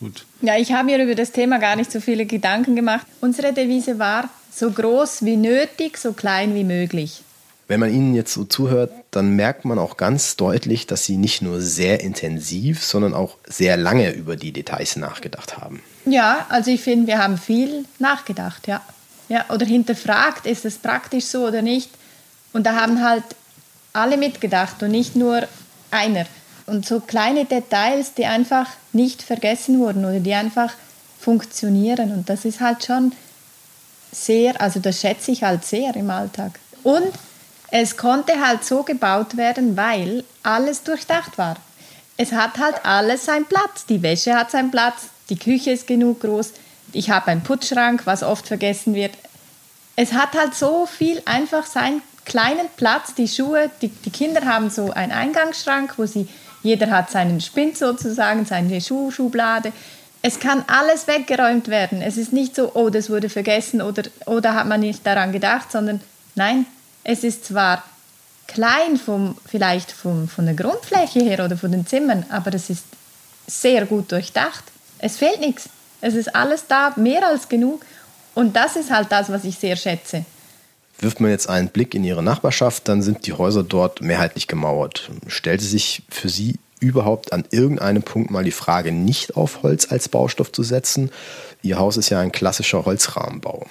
Gut. 0.00 0.24
Ja, 0.40 0.56
ich 0.56 0.72
habe 0.72 0.86
mir 0.86 1.02
über 1.02 1.14
das 1.14 1.32
Thema 1.32 1.58
gar 1.58 1.76
nicht 1.76 1.92
so 1.92 2.00
viele 2.00 2.26
Gedanken 2.26 2.74
gemacht. 2.74 3.06
Unsere 3.20 3.52
Devise 3.52 3.98
war, 3.98 4.30
so 4.52 4.70
groß 4.70 5.24
wie 5.24 5.36
nötig, 5.36 5.98
so 5.98 6.12
klein 6.12 6.54
wie 6.54 6.64
möglich. 6.64 7.22
Wenn 7.68 7.78
man 7.78 7.94
Ihnen 7.94 8.14
jetzt 8.14 8.32
so 8.32 8.44
zuhört, 8.44 8.90
dann 9.12 9.36
merkt 9.36 9.64
man 9.64 9.78
auch 9.78 9.96
ganz 9.96 10.34
deutlich, 10.34 10.88
dass 10.88 11.04
Sie 11.04 11.16
nicht 11.16 11.40
nur 11.40 11.60
sehr 11.60 12.00
intensiv, 12.00 12.82
sondern 12.82 13.14
auch 13.14 13.36
sehr 13.46 13.76
lange 13.76 14.10
über 14.10 14.34
die 14.34 14.52
Details 14.52 14.96
nachgedacht 14.96 15.58
haben. 15.58 15.80
Ja, 16.04 16.46
also 16.48 16.72
ich 16.72 16.80
finde, 16.80 17.06
wir 17.06 17.18
haben 17.18 17.38
viel 17.38 17.84
nachgedacht, 18.00 18.66
ja. 18.66 18.80
Ja. 19.30 19.46
Oder 19.48 19.64
hinterfragt, 19.64 20.44
ist 20.44 20.66
es 20.66 20.76
praktisch 20.76 21.24
so 21.24 21.46
oder 21.46 21.62
nicht. 21.62 21.90
Und 22.52 22.66
da 22.66 22.74
haben 22.74 23.02
halt 23.02 23.24
alle 23.94 24.18
mitgedacht 24.18 24.82
und 24.82 24.90
nicht 24.90 25.16
nur 25.16 25.48
einer. 25.90 26.26
Und 26.66 26.84
so 26.84 27.00
kleine 27.00 27.46
Details, 27.46 28.12
die 28.14 28.26
einfach 28.26 28.66
nicht 28.92 29.22
vergessen 29.22 29.78
wurden 29.78 30.04
oder 30.04 30.20
die 30.20 30.34
einfach 30.34 30.74
funktionieren. 31.18 32.12
Und 32.12 32.28
das 32.28 32.44
ist 32.44 32.60
halt 32.60 32.84
schon 32.84 33.12
sehr, 34.12 34.60
also 34.60 34.80
das 34.80 35.00
schätze 35.00 35.30
ich 35.30 35.42
halt 35.42 35.64
sehr 35.64 35.94
im 35.96 36.10
Alltag. 36.10 36.58
Und 36.82 37.12
es 37.70 37.96
konnte 37.96 38.44
halt 38.44 38.64
so 38.64 38.82
gebaut 38.82 39.36
werden, 39.36 39.76
weil 39.76 40.24
alles 40.42 40.82
durchdacht 40.82 41.38
war. 41.38 41.56
Es 42.16 42.32
hat 42.32 42.58
halt 42.58 42.84
alles 42.84 43.26
seinen 43.26 43.46
Platz. 43.46 43.86
Die 43.88 44.02
Wäsche 44.02 44.34
hat 44.34 44.50
seinen 44.50 44.70
Platz, 44.70 45.04
die 45.28 45.38
Küche 45.38 45.70
ist 45.70 45.86
genug 45.86 46.20
groß, 46.20 46.52
ich 46.92 47.10
habe 47.10 47.28
einen 47.28 47.42
Putzschrank, 47.42 48.02
was 48.06 48.22
oft 48.22 48.46
vergessen 48.46 48.94
wird. 48.94 49.12
Es 49.96 50.12
hat 50.12 50.34
halt 50.34 50.54
so 50.54 50.86
viel 50.86 51.22
einfach 51.24 51.66
seinen 51.66 52.02
kleinen 52.24 52.68
Platz. 52.76 53.14
Die 53.14 53.28
Schuhe, 53.28 53.70
die, 53.82 53.88
die 53.88 54.10
Kinder 54.10 54.44
haben 54.44 54.70
so 54.70 54.90
einen 54.90 55.12
Eingangsschrank, 55.12 55.94
wo 55.96 56.06
sie, 56.06 56.28
jeder 56.62 56.90
hat 56.90 57.10
seinen 57.10 57.40
Spind 57.40 57.76
sozusagen, 57.76 58.44
seine 58.46 58.80
Schuhschublade. 58.80 59.72
Es 60.22 60.38
kann 60.38 60.64
alles 60.66 61.06
weggeräumt 61.06 61.68
werden. 61.68 62.02
Es 62.02 62.16
ist 62.16 62.32
nicht 62.32 62.54
so, 62.54 62.72
oh, 62.74 62.90
das 62.90 63.08
wurde 63.08 63.28
vergessen 63.28 63.80
oder, 63.80 64.02
oder 64.26 64.54
hat 64.54 64.66
man 64.66 64.80
nicht 64.80 65.06
daran 65.06 65.32
gedacht, 65.32 65.72
sondern 65.72 66.00
nein, 66.34 66.66
es 67.04 67.24
ist 67.24 67.46
zwar 67.46 67.82
klein 68.46 68.96
vom, 68.96 69.36
vielleicht 69.46 69.90
vom, 69.92 70.28
von 70.28 70.44
der 70.44 70.54
Grundfläche 70.54 71.20
her 71.20 71.44
oder 71.44 71.56
von 71.56 71.72
den 71.72 71.86
Zimmern, 71.86 72.26
aber 72.30 72.52
es 72.54 72.68
ist 72.68 72.84
sehr 73.46 73.86
gut 73.86 74.12
durchdacht. 74.12 74.64
Es 74.98 75.16
fehlt 75.16 75.40
nichts. 75.40 75.70
Es 76.00 76.14
ist 76.14 76.34
alles 76.34 76.66
da, 76.66 76.92
mehr 76.96 77.26
als 77.26 77.48
genug. 77.48 77.84
Und 78.34 78.56
das 78.56 78.76
ist 78.76 78.90
halt 78.90 79.10
das, 79.10 79.30
was 79.30 79.44
ich 79.44 79.56
sehr 79.56 79.76
schätze. 79.76 80.24
Wirft 80.98 81.20
man 81.20 81.30
jetzt 81.30 81.48
einen 81.48 81.68
Blick 81.68 81.94
in 81.94 82.04
Ihre 82.04 82.22
Nachbarschaft, 82.22 82.86
dann 82.88 83.02
sind 83.02 83.26
die 83.26 83.32
Häuser 83.32 83.62
dort 83.62 84.02
mehrheitlich 84.02 84.46
gemauert. 84.46 85.10
Stellte 85.28 85.64
sich 85.64 86.02
für 86.10 86.28
Sie 86.28 86.58
überhaupt 86.78 87.32
an 87.32 87.44
irgendeinem 87.50 88.02
Punkt 88.02 88.30
mal 88.30 88.44
die 88.44 88.50
Frage, 88.50 88.92
nicht 88.92 89.36
auf 89.36 89.62
Holz 89.62 89.90
als 89.90 90.08
Baustoff 90.08 90.52
zu 90.52 90.62
setzen? 90.62 91.10
Ihr 91.62 91.78
Haus 91.78 91.96
ist 91.96 92.08
ja 92.10 92.20
ein 92.20 92.32
klassischer 92.32 92.84
Holzrahmenbau. 92.86 93.66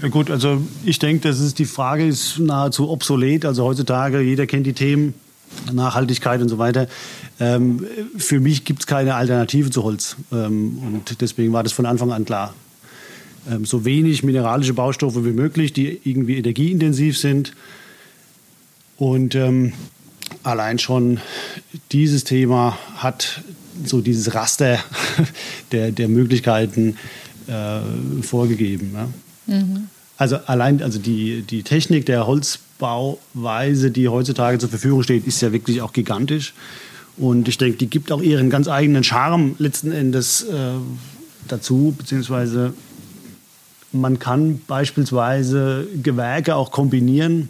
Ja 0.00 0.08
gut, 0.08 0.30
also 0.30 0.62
ich 0.84 0.98
denke, 0.98 1.28
das 1.28 1.40
ist 1.40 1.58
die 1.58 1.64
Frage 1.64 2.06
ist 2.06 2.38
nahezu 2.38 2.90
obsolet. 2.90 3.44
Also 3.44 3.64
heutzutage, 3.64 4.20
jeder 4.20 4.46
kennt 4.46 4.66
die 4.66 4.72
Themen, 4.72 5.14
Nachhaltigkeit 5.72 6.40
und 6.40 6.48
so 6.48 6.58
weiter. 6.58 6.88
Ähm, 7.40 7.84
für 8.16 8.40
mich 8.40 8.64
gibt 8.64 8.80
es 8.80 8.86
keine 8.86 9.14
Alternative 9.14 9.70
zu 9.70 9.82
Holz. 9.82 10.16
Ähm, 10.32 10.78
und 10.78 11.20
deswegen 11.20 11.52
war 11.52 11.62
das 11.62 11.72
von 11.72 11.86
Anfang 11.86 12.12
an 12.12 12.24
klar. 12.24 12.54
Ähm, 13.50 13.64
so 13.64 13.84
wenig 13.84 14.22
mineralische 14.22 14.74
Baustoffe 14.74 15.24
wie 15.24 15.32
möglich, 15.32 15.72
die 15.72 16.00
irgendwie 16.04 16.36
energieintensiv 16.38 17.18
sind. 17.18 17.52
Und 18.96 19.34
ähm, 19.34 19.72
allein 20.42 20.78
schon 20.78 21.20
dieses 21.92 22.24
Thema 22.24 22.78
hat 22.96 23.42
so 23.84 24.00
dieses 24.00 24.34
Raster 24.34 24.78
der, 25.72 25.90
der 25.90 26.08
Möglichkeiten 26.08 26.96
äh, 27.46 28.22
vorgegeben. 28.22 28.92
Ja. 28.94 29.08
Mhm. 29.46 29.88
Also 30.16 30.36
allein 30.46 30.82
also 30.82 30.98
die, 30.98 31.42
die 31.42 31.62
Technik 31.64 32.06
der 32.06 32.26
Holzbauweise, 32.80 33.90
die 33.90 34.08
heutzutage 34.08 34.58
zur 34.58 34.68
Verfügung 34.68 35.02
steht, 35.02 35.26
ist 35.26 35.40
ja 35.40 35.52
wirklich 35.52 35.82
auch 35.82 35.92
gigantisch. 35.92 36.54
Und 37.16 37.48
ich 37.48 37.58
denke, 37.58 37.78
die 37.78 37.86
gibt 37.86 38.10
auch 38.10 38.22
ihren 38.22 38.50
ganz 38.50 38.68
eigenen 38.68 39.04
Charme 39.04 39.54
letzten 39.58 39.92
Endes 39.92 40.42
äh, 40.42 40.72
dazu, 41.46 41.94
beziehungsweise 41.96 42.74
man 43.92 44.18
kann 44.18 44.60
beispielsweise 44.66 45.86
Gewerke 46.02 46.56
auch 46.56 46.72
kombinieren 46.72 47.48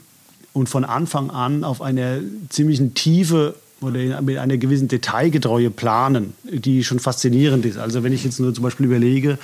und 0.52 0.68
von 0.68 0.84
Anfang 0.84 1.30
an 1.30 1.64
auf 1.64 1.80
einer 1.80 2.18
ziemlichen 2.50 2.92
Tiefe 2.92 3.54
oder 3.80 4.20
mit 4.20 4.36
einer 4.36 4.58
gewissen 4.58 4.88
Detailgetreue 4.88 5.70
planen, 5.70 6.34
die 6.44 6.84
schon 6.84 6.98
faszinierend 6.98 7.64
ist. 7.64 7.78
Also 7.78 8.02
wenn 8.02 8.12
ich 8.12 8.24
jetzt 8.24 8.40
nur 8.40 8.52
zum 8.52 8.62
Beispiel 8.62 8.86
überlege, 8.86 9.38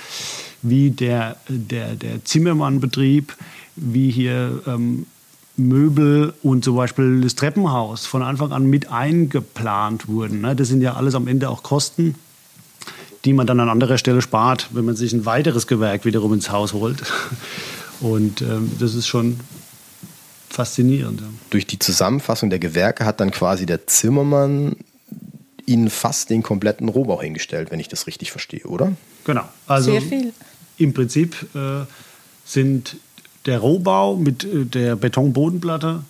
wie 0.61 0.91
der, 0.91 1.37
der, 1.49 1.95
der 1.95 2.23
Zimmermannbetrieb, 2.23 3.35
wie 3.75 4.11
hier 4.11 4.61
ähm, 4.67 5.07
Möbel 5.57 6.33
und 6.43 6.63
zum 6.63 6.75
Beispiel 6.75 7.21
das 7.21 7.35
Treppenhaus 7.35 8.05
von 8.05 8.23
Anfang 8.23 8.51
an 8.51 8.65
mit 8.65 8.91
eingeplant 8.91 10.07
wurden. 10.07 10.41
Ne? 10.41 10.55
Das 10.55 10.67
sind 10.67 10.81
ja 10.81 10.93
alles 10.93 11.15
am 11.15 11.27
Ende 11.27 11.49
auch 11.49 11.63
Kosten, 11.63 12.15
die 13.25 13.33
man 13.33 13.47
dann 13.47 13.59
an 13.59 13.69
anderer 13.69 13.97
Stelle 13.97 14.21
spart, 14.21 14.69
wenn 14.71 14.85
man 14.85 14.95
sich 14.95 15.13
ein 15.13 15.25
weiteres 15.25 15.67
Gewerk 15.67 16.05
wiederum 16.05 16.33
ins 16.33 16.51
Haus 16.51 16.73
holt. 16.73 17.03
Und 17.99 18.41
ähm, 18.41 18.71
das 18.79 18.95
ist 18.95 19.07
schon 19.07 19.39
faszinierend. 20.49 21.21
Durch 21.49 21.67
die 21.67 21.79
Zusammenfassung 21.79 22.49
der 22.49 22.59
Gewerke 22.59 23.05
hat 23.05 23.19
dann 23.19 23.31
quasi 23.31 23.65
der 23.65 23.87
Zimmermann 23.87 24.75
Ihnen 25.67 25.89
fast 25.89 26.29
den 26.29 26.41
kompletten 26.41 26.89
Rohbau 26.89 27.21
hingestellt, 27.21 27.71
wenn 27.71 27.79
ich 27.79 27.87
das 27.87 28.07
richtig 28.07 28.31
verstehe, 28.31 28.63
oder? 28.63 28.93
Genau. 29.25 29.43
Also 29.67 29.91
Sehr 29.91 30.01
viel. 30.01 30.33
Im 30.77 30.93
Prinzip 30.93 31.35
äh, 31.55 31.85
sind 32.43 32.97
der 33.45 33.59
Rohbau 33.59 34.15
mit 34.15 34.43
äh, 34.43 34.65
der 34.65 34.95
Betonbodenplatte, 34.95 36.01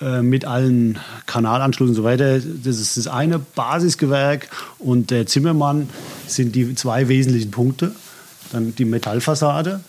äh, 0.00 0.22
mit 0.22 0.44
allen 0.44 0.98
Kanalanschlüssen 1.26 1.90
und 1.90 1.96
so 1.96 2.04
weiter, 2.04 2.38
das 2.38 2.78
ist 2.78 2.96
das 2.96 3.06
eine 3.06 3.38
Basisgewerk 3.38 4.48
und 4.78 5.10
der 5.10 5.26
Zimmermann 5.26 5.88
sind 6.26 6.54
die 6.54 6.74
zwei 6.74 7.08
wesentlichen 7.08 7.50
Punkte. 7.50 7.92
Dann 8.50 8.74
die 8.74 8.84
Metallfassade 8.84 9.80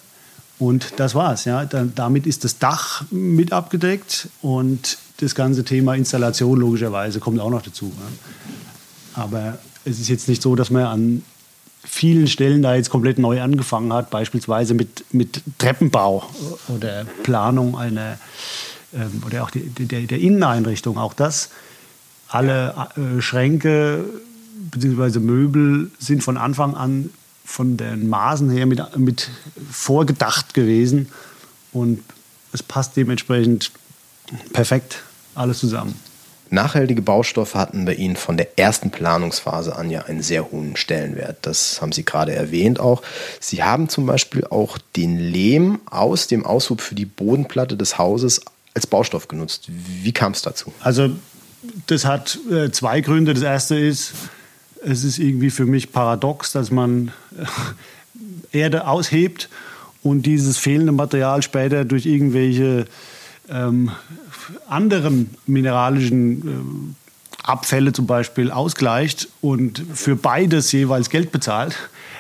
und 0.60 0.94
das 0.98 1.16
war's. 1.16 1.46
Ja. 1.46 1.66
Dann, 1.66 1.94
damit 1.96 2.26
ist 2.28 2.44
das 2.44 2.60
Dach 2.60 3.04
mit 3.12 3.52
abgedeckt 3.52 4.30
und 4.42 4.98
das 5.18 5.36
ganze 5.36 5.64
Thema 5.64 5.96
Installation 5.96 6.60
logischerweise 6.60 7.20
kommt 7.20 7.40
auch 7.40 7.50
noch 7.50 7.62
dazu. 7.62 7.92
Ja. 7.98 9.24
Aber 9.24 9.58
es 9.86 10.00
ist 10.00 10.10
jetzt 10.10 10.30
nicht 10.30 10.42
so, 10.42 10.56
dass 10.56 10.70
man 10.70 10.84
an 10.86 11.24
vielen 11.84 12.28
Stellen 12.28 12.62
da 12.62 12.76
jetzt 12.76 12.90
komplett 12.90 13.20
neu 13.20 13.42
angefangen 13.42 13.92
hat, 13.94 14.10
beispielsweise 14.10 14.74
mit, 14.74 15.06
mit 15.14 15.42
Treppenbau 15.58 16.30
oder 16.70 17.06
Planung 17.24 17.78
einer 17.78 18.18
ähm, 18.94 19.22
oder 19.26 19.44
auch 19.44 19.50
die, 19.50 19.70
der, 19.70 20.02
der 20.02 20.20
Inneneinrichtung. 20.20 20.98
Auch 20.98 21.14
das, 21.14 21.50
alle 22.30 22.88
äh, 22.96 23.22
Schränke 23.22 24.06
bzw. 24.72 25.20
Möbel 25.20 25.92
sind 26.00 26.24
von 26.24 26.38
Anfang 26.38 26.76
an 26.76 27.10
von 27.46 27.76
den 27.76 28.08
Maßen 28.08 28.50
her 28.50 28.66
mit, 28.66 28.98
mit 28.98 29.30
vorgedacht 29.70 30.54
gewesen 30.54 31.10
und 31.74 32.00
es 32.54 32.64
passt 32.64 32.96
dementsprechend 32.96 33.72
perfekt 34.54 35.04
alles 35.36 35.60
zusammen. 35.60 35.96
Nachhaltige 36.54 37.02
Baustoffe 37.02 37.56
hatten 37.56 37.86
bei 37.86 37.96
Ihnen 37.96 38.16
von 38.16 38.38
der 38.38 38.58
ersten 38.58 38.92
Planungsphase 38.92 39.76
an 39.76 39.90
ja 39.90 40.04
einen 40.04 40.22
sehr 40.22 40.52
hohen 40.52 40.76
Stellenwert. 40.76 41.38
Das 41.42 41.82
haben 41.82 41.92
Sie 41.92 42.06
gerade 42.06 42.34
erwähnt 42.34 42.80
auch. 42.80 43.02
Sie 43.40 43.64
haben 43.64 43.90
zum 43.90 44.06
Beispiel 44.06 44.46
auch 44.46 44.78
den 44.96 45.18
Lehm 45.20 45.82
aus 45.90 46.28
dem 46.28 46.46
Aushub 46.46 46.82
für 46.82 46.96
die 46.96 47.06
Bodenplatte 47.06 47.76
des 47.76 47.98
Hauses 47.98 48.42
als 48.74 48.88
Baustoff 48.88 49.28
genutzt. 49.28 49.68
Wie 49.68 50.12
kam 50.12 50.32
es 50.32 50.42
dazu? 50.42 50.74
Also 50.82 51.10
das 51.88 52.06
hat 52.06 52.40
äh, 52.52 52.72
zwei 52.72 53.02
Gründe. 53.02 53.34
Das 53.34 53.44
erste 53.44 53.76
ist, 53.76 54.14
es 54.84 55.04
ist 55.04 55.20
irgendwie 55.20 55.50
für 55.50 55.66
mich 55.66 55.92
paradox, 55.92 56.52
dass 56.52 56.72
man 56.72 57.12
äh, 58.52 58.58
Erde 58.60 58.88
aushebt 58.88 59.50
und 60.04 60.24
dieses 60.24 60.58
fehlende 60.58 60.92
Material 60.92 61.42
später 61.42 61.86
durch 61.86 62.06
irgendwelche 62.06 62.86
ähm, 63.50 63.92
anderen 64.68 65.30
mineralischen 65.46 66.96
äh, 66.96 67.48
Abfälle 67.48 67.92
zum 67.92 68.08
Beispiel 68.08 68.52
ausgleicht 68.52 69.28
und 69.42 69.84
für 69.94 70.16
beides 70.16 70.72
jeweils 70.72 71.10
Geld 71.10 71.32
bezahlt. 71.32 71.78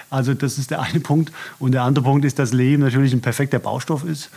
Also 0.09 0.33
das 0.33 0.57
ist 0.57 0.69
der 0.69 0.81
eine 0.81 0.99
Punkt. 0.99 1.31
Und 1.59 1.71
der 1.71 1.83
andere 1.83 2.05
Punkt 2.05 2.25
ist, 2.25 2.37
dass 2.39 2.53
Lehm 2.53 2.81
natürlich 2.81 3.13
ein 3.13 3.21
perfekter 3.21 3.59
Baustoff 3.59 4.03
ist. 4.03 4.29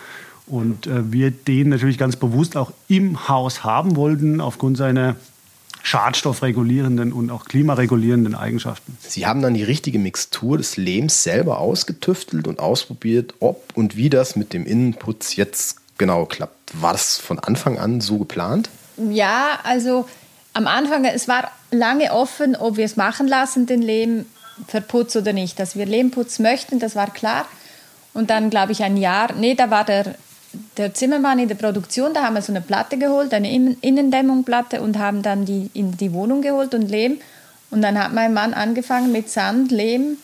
Und 0.46 0.86
äh, 0.86 1.12
wir 1.12 1.30
den 1.30 1.68
natürlich 1.70 1.98
ganz 1.98 2.16
bewusst 2.16 2.56
auch 2.56 2.72
im 2.88 3.28
Haus 3.28 3.64
haben 3.64 3.96
wollten, 3.96 4.40
aufgrund 4.40 4.76
seiner 4.76 5.16
schadstoffregulierenden 5.82 7.12
und 7.12 7.30
auch 7.30 7.44
klimaregulierenden 7.44 8.34
Eigenschaften. 8.34 8.96
Sie 9.00 9.26
haben 9.26 9.40
dann 9.40 9.54
die 9.54 9.62
richtige 9.62 10.00
Mixtur 10.00 10.58
des 10.58 10.76
Lehms 10.76 11.22
selber 11.22 11.58
ausgetüftelt 11.58 12.48
und 12.48 12.58
ausprobiert, 12.58 13.34
ob 13.38 13.62
und 13.76 13.96
wie 13.96 14.10
das 14.10 14.34
mit 14.34 14.52
dem 14.52 14.66
Innenputz 14.66 15.36
jetzt 15.36 15.76
genau 15.98 16.24
klappt. 16.24 16.80
War 16.80 16.92
das 16.92 17.18
von 17.18 17.38
Anfang 17.38 17.78
an 17.78 18.00
so 18.00 18.18
geplant? 18.18 18.70
Ja, 18.96 19.58
also 19.62 20.06
am 20.52 20.66
Anfang, 20.66 21.04
es 21.04 21.28
war 21.28 21.50
lange 21.70 22.12
offen, 22.12 22.56
ob 22.56 22.76
wir 22.76 22.84
es 22.84 22.96
machen 22.96 23.28
lassen, 23.28 23.66
den 23.66 23.82
Lehm 23.82 24.26
verputzt 24.66 25.16
oder 25.16 25.32
nicht. 25.32 25.58
Dass 25.58 25.76
wir 25.76 25.86
Lehmputz 25.86 26.38
möchten, 26.38 26.78
das 26.78 26.96
war 26.96 27.12
klar. 27.12 27.46
Und 28.14 28.30
dann, 28.30 28.48
glaube 28.48 28.72
ich, 28.72 28.82
ein 28.82 28.96
Jahr, 28.96 29.34
nee, 29.34 29.54
da 29.54 29.70
war 29.70 29.84
der, 29.84 30.14
der 30.78 30.94
Zimmermann 30.94 31.38
in 31.38 31.48
der 31.48 31.56
Produktion, 31.56 32.14
da 32.14 32.22
haben 32.22 32.34
wir 32.34 32.40
so 32.40 32.52
eine 32.52 32.62
Platte 32.62 32.96
geholt, 32.96 33.34
eine 33.34 33.52
Innendämmungplatte 33.52 34.80
und 34.80 34.98
haben 34.98 35.20
dann 35.20 35.44
die 35.44 35.70
in 35.74 35.96
die 35.98 36.14
Wohnung 36.14 36.40
geholt 36.40 36.74
und 36.74 36.88
Lehm. 36.88 37.18
Und 37.70 37.82
dann 37.82 38.02
hat 38.02 38.14
mein 38.14 38.32
Mann 38.32 38.54
angefangen 38.54 39.12
mit 39.12 39.28
Sand, 39.28 39.70
Lehm, 39.70 40.16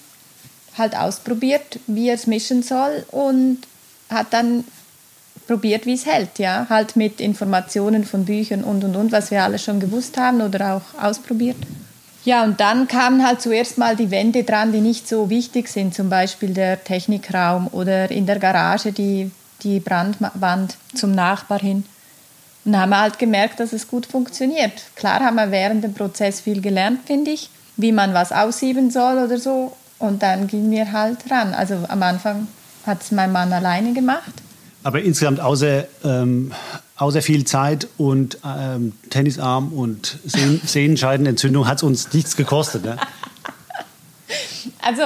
halt 0.78 0.96
ausprobiert, 0.96 1.80
wie 1.86 2.08
er 2.08 2.14
es 2.14 2.26
mischen 2.26 2.62
soll 2.62 3.04
und 3.10 3.58
hat 4.08 4.28
dann 4.32 4.64
probiert, 5.46 5.86
wie 5.86 5.94
es 5.94 6.06
hält, 6.06 6.38
ja, 6.38 6.66
halt 6.68 6.96
mit 6.96 7.20
Informationen 7.20 8.04
von 8.04 8.24
Büchern 8.24 8.64
und 8.64 8.84
und 8.84 8.96
und, 8.96 9.12
was 9.12 9.30
wir 9.30 9.42
alle 9.42 9.58
schon 9.58 9.80
gewusst 9.80 10.16
haben 10.16 10.40
oder 10.40 10.74
auch 10.74 11.02
ausprobiert. 11.02 11.56
Ja, 12.24 12.44
und 12.44 12.60
dann 12.60 12.86
kamen 12.86 13.26
halt 13.26 13.42
zuerst 13.42 13.78
mal 13.78 13.96
die 13.96 14.12
Wände 14.12 14.44
dran, 14.44 14.72
die 14.72 14.80
nicht 14.80 15.08
so 15.08 15.28
wichtig 15.28 15.68
sind, 15.68 15.92
zum 15.92 16.08
Beispiel 16.08 16.54
der 16.54 16.82
Technikraum 16.84 17.68
oder 17.72 18.10
in 18.10 18.26
der 18.26 18.38
Garage 18.38 18.92
die, 18.92 19.30
die 19.62 19.80
Brandwand 19.80 20.76
zum 20.94 21.12
Nachbar 21.12 21.58
hin. 21.58 21.84
Und 22.64 22.78
haben 22.78 22.96
halt 22.96 23.18
gemerkt, 23.18 23.58
dass 23.58 23.72
es 23.72 23.88
gut 23.88 24.06
funktioniert. 24.06 24.72
Klar 24.94 25.18
haben 25.18 25.34
wir 25.34 25.50
während 25.50 25.82
dem 25.82 25.94
Prozess 25.94 26.40
viel 26.40 26.60
gelernt, 26.60 27.00
finde 27.06 27.32
ich, 27.32 27.50
wie 27.76 27.90
man 27.90 28.14
was 28.14 28.30
aussieben 28.30 28.92
soll 28.92 29.18
oder 29.18 29.38
so. 29.38 29.72
Und 29.98 30.22
dann 30.22 30.46
gingen 30.46 30.70
wir 30.70 30.92
halt 30.92 31.28
ran. 31.28 31.54
Also 31.54 31.76
am 31.88 32.02
Anfang 32.04 32.46
hat 32.86 33.02
es 33.02 33.10
mein 33.10 33.32
Mann 33.32 33.52
alleine 33.52 33.92
gemacht. 33.92 34.32
Aber 34.82 35.00
insgesamt 35.02 35.40
außer, 35.40 35.84
ähm, 36.04 36.52
außer 36.96 37.22
viel 37.22 37.44
Zeit 37.44 37.88
und 37.98 38.38
ähm, 38.44 38.92
Tennisarm 39.10 39.72
und 39.72 40.18
Sehn 40.24 40.60
Sehnenscheidenentzündung 40.66 41.68
hat 41.68 41.78
es 41.78 41.82
uns 41.82 42.12
nichts 42.12 42.36
gekostet. 42.36 42.84
Ne? 42.84 42.96
Also 44.80 45.02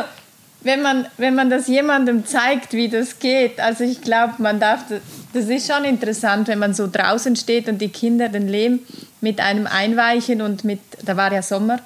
wenn 0.62 0.82
man, 0.82 1.06
wenn 1.16 1.34
man 1.34 1.48
das 1.48 1.68
jemandem 1.68 2.26
zeigt, 2.26 2.72
wie 2.72 2.88
das 2.88 3.18
geht, 3.18 3.60
also 3.60 3.84
ich 3.84 4.02
glaube, 4.02 4.34
man 4.38 4.58
darf, 4.58 4.84
das 5.32 5.44
ist 5.44 5.72
schon 5.72 5.84
interessant, 5.84 6.48
wenn 6.48 6.58
man 6.58 6.74
so 6.74 6.88
draußen 6.90 7.36
steht 7.36 7.68
und 7.68 7.78
die 7.78 7.88
Kinder 7.88 8.28
den 8.28 8.48
Lehm 8.48 8.80
mit 9.20 9.40
einem 9.40 9.66
einweichen 9.66 10.42
und 10.42 10.64
mit, 10.64 10.80
da 11.04 11.16
war 11.16 11.32
ja 11.32 11.42
Sommer, 11.42 11.80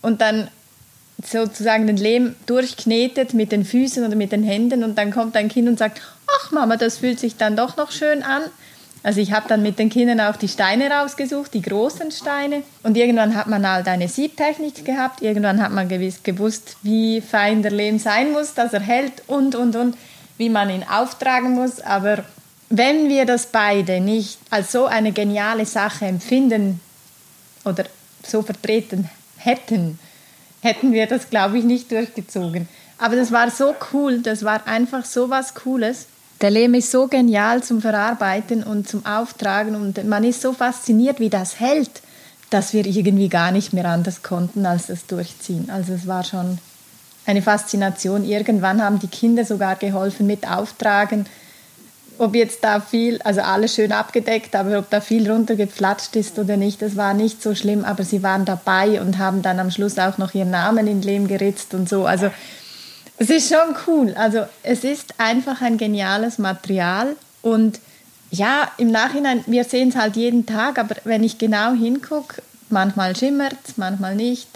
und 0.00 0.20
dann 0.20 0.48
sozusagen 1.24 1.86
den 1.86 1.96
Lehm 1.96 2.34
durchknetet 2.46 3.34
mit 3.34 3.52
den 3.52 3.64
Füßen 3.64 4.04
oder 4.04 4.16
mit 4.16 4.32
den 4.32 4.42
Händen 4.42 4.82
und 4.82 4.98
dann 4.98 5.12
kommt 5.12 5.36
ein 5.36 5.48
Kind 5.48 5.68
und 5.68 5.78
sagt, 5.78 6.00
ach 6.38 6.50
Mama, 6.52 6.76
das 6.76 6.98
fühlt 6.98 7.20
sich 7.20 7.36
dann 7.36 7.56
doch 7.56 7.76
noch 7.76 7.90
schön 7.90 8.22
an. 8.22 8.42
Also 9.04 9.20
ich 9.20 9.32
habe 9.32 9.48
dann 9.48 9.62
mit 9.62 9.78
den 9.78 9.90
Kindern 9.90 10.20
auch 10.20 10.36
die 10.36 10.48
Steine 10.48 10.88
rausgesucht, 10.90 11.52
die 11.54 11.62
großen 11.62 12.12
Steine. 12.12 12.62
Und 12.84 12.96
irgendwann 12.96 13.34
hat 13.34 13.48
man 13.48 13.68
halt 13.68 13.88
eine 13.88 14.08
Siebtechnik 14.08 14.84
gehabt. 14.84 15.22
Irgendwann 15.22 15.60
hat 15.60 15.72
man 15.72 15.88
gewiss, 15.88 16.22
gewusst, 16.22 16.76
wie 16.82 17.20
fein 17.20 17.62
der 17.62 17.72
Lehm 17.72 17.98
sein 17.98 18.30
muss, 18.30 18.54
dass 18.54 18.72
er 18.72 18.80
hält 18.80 19.24
und, 19.26 19.56
und, 19.56 19.74
und, 19.74 19.96
wie 20.38 20.48
man 20.48 20.70
ihn 20.70 20.84
auftragen 20.84 21.54
muss. 21.54 21.80
Aber 21.80 22.24
wenn 22.70 23.08
wir 23.08 23.26
das 23.26 23.46
beide 23.46 24.00
nicht 24.00 24.38
als 24.50 24.70
so 24.70 24.86
eine 24.86 25.10
geniale 25.10 25.66
Sache 25.66 26.06
empfinden 26.06 26.80
oder 27.64 27.84
so 28.24 28.42
vertreten 28.42 29.10
hätten, 29.36 29.98
hätten 30.62 30.92
wir 30.92 31.08
das, 31.08 31.28
glaube 31.28 31.58
ich, 31.58 31.64
nicht 31.64 31.90
durchgezogen. 31.90 32.68
Aber 32.98 33.16
das 33.16 33.32
war 33.32 33.50
so 33.50 33.74
cool, 33.92 34.20
das 34.20 34.44
war 34.44 34.64
einfach 34.68 35.04
so 35.04 35.28
was 35.28 35.54
Cooles. 35.54 36.06
Der 36.42 36.50
Lehm 36.50 36.74
ist 36.74 36.90
so 36.90 37.06
genial 37.06 37.62
zum 37.62 37.80
Verarbeiten 37.80 38.64
und 38.64 38.88
zum 38.88 39.06
Auftragen 39.06 39.76
und 39.76 40.04
man 40.04 40.24
ist 40.24 40.42
so 40.42 40.52
fasziniert, 40.52 41.20
wie 41.20 41.30
das 41.30 41.60
hält. 41.60 42.02
dass 42.52 42.74
wir 42.74 42.84
irgendwie 42.84 43.28
gar 43.28 43.50
nicht 43.50 43.72
mehr 43.72 43.86
anders 43.86 44.22
konnten, 44.22 44.66
als 44.66 44.86
das 44.88 45.06
durchziehen. 45.06 45.70
Also 45.70 45.94
es 45.94 46.06
war 46.06 46.22
schon 46.22 46.58
eine 47.24 47.40
Faszination. 47.40 48.24
Irgendwann 48.24 48.82
haben 48.82 48.98
die 48.98 49.08
Kinder 49.08 49.44
sogar 49.44 49.76
geholfen 49.76 50.26
mit 50.26 50.46
Auftragen, 50.46 51.24
ob 52.18 52.34
jetzt 52.34 52.62
da 52.62 52.80
viel, 52.80 53.22
also 53.22 53.40
alles 53.40 53.74
schön 53.74 53.90
abgedeckt, 53.90 54.54
aber 54.54 54.78
ob 54.78 54.90
da 54.90 55.00
viel 55.00 55.30
runtergeflatscht 55.30 56.14
ist 56.14 56.38
oder 56.38 56.58
nicht, 56.58 56.82
das 56.82 56.94
war 56.94 57.14
nicht 57.14 57.42
so 57.42 57.54
schlimm, 57.54 57.84
aber 57.86 58.04
sie 58.04 58.22
waren 58.22 58.44
dabei 58.44 59.00
und 59.00 59.16
haben 59.16 59.40
dann 59.40 59.58
am 59.58 59.70
Schluss 59.70 59.98
auch 59.98 60.18
noch 60.18 60.34
ihren 60.34 60.50
Namen 60.50 60.86
in 60.86 61.00
Lehm 61.00 61.26
geritzt 61.26 61.72
und 61.72 61.88
so. 61.88 62.04
Also 62.04 62.30
es 63.22 63.30
ist 63.30 63.48
schon 63.48 63.76
cool. 63.86 64.14
Also 64.16 64.46
es 64.64 64.82
ist 64.82 65.14
einfach 65.18 65.60
ein 65.60 65.78
geniales 65.78 66.38
Material 66.38 67.14
und 67.40 67.78
ja, 68.30 68.68
im 68.78 68.90
Nachhinein, 68.90 69.44
wir 69.46 69.64
sehen 69.64 69.90
es 69.90 69.96
halt 69.96 70.16
jeden 70.16 70.44
Tag, 70.44 70.78
aber 70.78 70.96
wenn 71.04 71.22
ich 71.22 71.38
genau 71.38 71.72
hingucke, 71.72 72.42
manchmal 72.70 73.14
schimmert 73.14 73.56
es, 73.64 73.76
manchmal 73.76 74.16
nicht. 74.16 74.48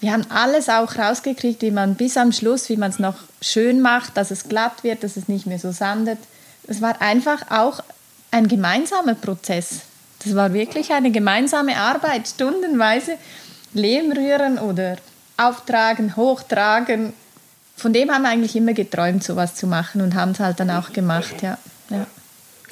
Wir 0.00 0.12
haben 0.12 0.26
alles 0.30 0.68
auch 0.68 0.96
rausgekriegt, 0.96 1.62
wie 1.62 1.70
man 1.70 1.94
bis 1.94 2.16
am 2.16 2.32
Schluss, 2.32 2.68
wie 2.68 2.76
man 2.76 2.90
es 2.90 2.98
noch 2.98 3.16
schön 3.40 3.80
macht, 3.80 4.16
dass 4.16 4.32
es 4.32 4.48
glatt 4.48 4.82
wird, 4.82 5.04
dass 5.04 5.16
es 5.16 5.28
nicht 5.28 5.46
mehr 5.46 5.60
so 5.60 5.70
sandet. 5.70 6.18
Es 6.66 6.80
war 6.80 7.00
einfach 7.00 7.50
auch 7.50 7.84
ein 8.32 8.48
gemeinsamer 8.48 9.14
Prozess. 9.14 9.82
Das 10.24 10.34
war 10.34 10.52
wirklich 10.54 10.92
eine 10.92 11.12
gemeinsame 11.12 11.76
Arbeit, 11.76 12.26
stundenweise 12.26 13.16
Lehm 13.74 14.10
rühren 14.10 14.58
oder 14.58 14.96
auftragen, 15.36 16.16
hochtragen. 16.16 17.12
Von 17.82 17.92
dem 17.92 18.10
haben 18.10 18.22
wir 18.22 18.30
eigentlich 18.30 18.56
immer 18.56 18.72
geträumt, 18.72 19.24
sowas 19.24 19.54
zu 19.56 19.66
machen 19.66 20.00
und 20.00 20.14
haben 20.14 20.30
es 20.30 20.40
halt 20.40 20.60
dann 20.60 20.70
auch 20.70 20.92
gemacht, 20.92 21.42
ja. 21.42 21.58
ja 21.90 22.06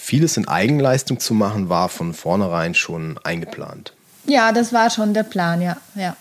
vieles 0.01 0.37
in 0.37 0.49
Eigenleistung 0.49 1.21
zu 1.21 1.35
machen, 1.35 1.69
war 1.69 1.89
von 1.89 2.15
vornherein 2.15 2.75
schon 2.75 3.19
eingeplant. 3.23 3.93
Ja, 4.25 4.53
das 4.53 4.73
war 4.73 4.91
schon 4.91 5.15
der 5.15 5.23
Plan, 5.23 5.61
ja. 5.61 5.77
ja. 5.95 6.17